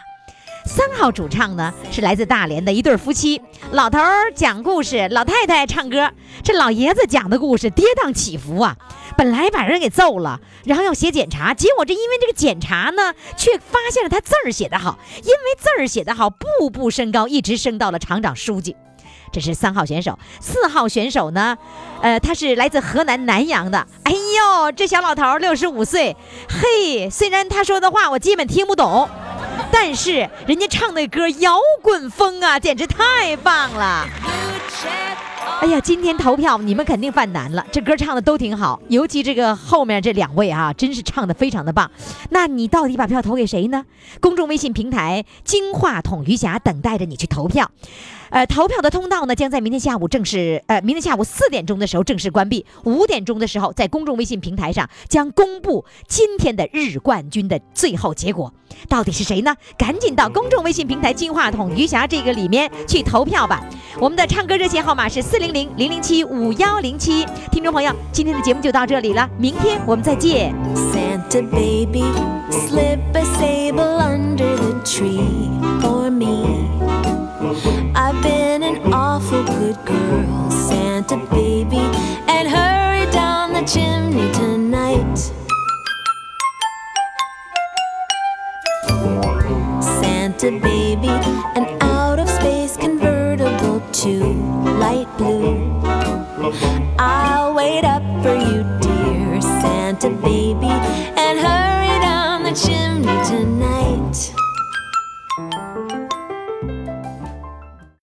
[0.66, 3.42] 三号主唱呢是来自大连的一对夫妻，
[3.72, 6.12] 老头儿讲故事，老太太唱歌。
[6.44, 8.76] 这老爷子讲的故事跌宕起伏啊，
[9.18, 18.76] 本来把人给揍了，然后要写检查，结果这因为这个检查呢，却发现了他字儿写得好，因为字儿写得好，步步升高，一直升到了厂长、书记。
[19.32, 21.58] 这是三号选手，四号选手呢，
[22.02, 23.86] 呃，他是来自河南南阳的。
[24.04, 26.16] 哎呦，这小老头六十五岁，
[26.48, 29.10] 嘿，虽然他说的话我基本听不懂，
[29.74, 34.08] 但是人家唱那歌摇滚风啊，简直太棒了。
[35.62, 41.90] 哎呀，今天投票你们肯定犯难了，这歌唱的都挺好，尤其这个后面这两位啊，真是唱的非常的棒。
[42.30, 43.84] 那你到底把票投给谁呢？
[44.20, 47.72] 公众微信平台“金话筒余霞”等待着你去投票。
[48.34, 52.66] 呃，投票的通道呢，将在明天下午正式，呃，明天下午四点钟的时候正式关闭。
[52.84, 58.52] 五点钟的时候，在公众微信平台上将公布今天的日冠军的最后结果，
[58.90, 59.56] 到底是谁呢？
[59.78, 63.64] 赶紧到公众微信平台“金话筒余霞”这个里面去投票吧。
[64.00, 67.24] 我们的唱歌热线号码是四零零零零七五幺零七。
[67.52, 70.52] 听众朋友，今天的节目就到这里了，明天我们再见。
[70.74, 72.04] Santa baby,
[72.50, 75.22] slip a sable under the tree
[75.80, 77.13] for me.
[77.46, 81.76] I've been an awful good girl, Santa baby,
[82.30, 85.18] and hurry down the chimney tonight.
[89.84, 91.10] Santa baby,
[91.60, 94.24] an out of space convertible to
[94.80, 95.82] light blue.
[96.98, 100.43] I'll wait up for you, dear Santa baby.